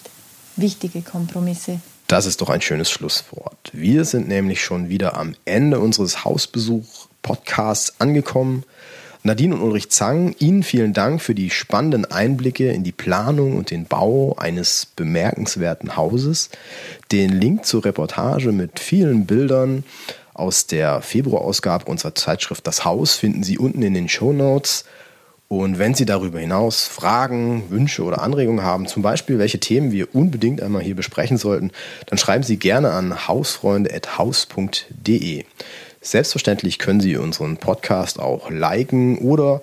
wichtige 0.57 1.03
Kompromisse. 1.03 1.81
Das 2.09 2.27
ist 2.27 2.41
doch 2.43 2.51
ein 2.51 2.61
schönes 2.61 2.91
Schlusswort. 2.91 3.71
Wir 3.73 4.05
sind 4.05 4.29
nämlich 4.29 4.63
schon 4.63 4.89
wieder 4.89 5.17
am 5.17 5.35
Ende 5.45 5.81
unseres 5.81 6.25
Hausbesuch-Podcasts 6.25 8.01
angekommen. 8.01 8.65
Nadine 9.23 9.55
und 9.55 9.63
Ulrich 9.63 9.89
Zang, 9.91 10.35
Ihnen 10.41 10.65
vielen 10.65 10.93
Dank 10.93 11.23
für 11.23 11.35
die 11.35 11.49
spannenden 11.49 12.05
Einblicke 12.05 12.73
in 12.73 12.83
die 12.83 12.93
Planung 12.93 13.57
und 13.57 13.71
den 13.71 13.87
Bau 13.87 14.35
eines 14.37 14.87
bemerkenswerten 14.97 15.97
Hauses. 15.97 16.51
Den 17.13 17.31
Link 17.31 17.65
zur 17.65 17.85
Reportage 17.85 18.51
mit 18.51 18.81
vielen 18.81 19.27
Bildern 19.27 19.85
aus 20.35 20.67
der 20.67 21.03
Februarausgabe 21.03 21.85
unserer 21.85 22.15
Zeitschrift 22.15 22.67
Das 22.67 22.85
Haus 22.85 23.15
finden 23.15 23.45
Sie 23.45 23.59
unten 23.59 23.83
in 23.83 23.95
den 23.95 24.09
Show 24.09 24.33
Notes. 24.33 24.85
Und 25.53 25.79
wenn 25.79 25.93
Sie 25.93 26.07
darüber 26.07 26.39
hinaus 26.39 26.87
Fragen, 26.87 27.65
Wünsche 27.69 28.05
oder 28.05 28.23
Anregungen 28.23 28.65
haben, 28.65 28.87
zum 28.87 29.03
Beispiel 29.03 29.39
welche 29.39 29.61
Themen 29.61 29.93
wir 29.93 30.15
unbedingt 30.15 30.63
einmal 30.63 30.81
hier 30.81 30.97
besprechen 30.97 31.37
sollten, 31.37 31.73
dann 32.07 32.17
schreiben 32.17 32.43
Sie 32.43 32.57
gerne 32.57 32.93
an 32.93 33.29
hausfreunde.haus.de. 33.29 35.45
Selbstverständlich 36.01 36.79
können 36.79 37.03
Sie 37.03 37.19
unseren 37.19 37.59
Podcast 37.59 38.19
auch 38.19 38.49
liken 38.49 39.19
oder 39.19 39.61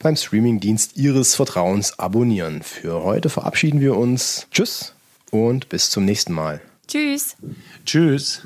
beim 0.00 0.16
Streamingdienst 0.16 0.96
Ihres 0.96 1.36
Vertrauens 1.36 2.00
abonnieren. 2.00 2.62
Für 2.62 3.04
heute 3.04 3.28
verabschieden 3.28 3.80
wir 3.80 3.96
uns. 3.96 4.48
Tschüss 4.50 4.92
und 5.30 5.68
bis 5.68 5.90
zum 5.90 6.04
nächsten 6.04 6.32
Mal. 6.32 6.60
Tschüss. 6.88 7.36
Tschüss. 7.86 8.42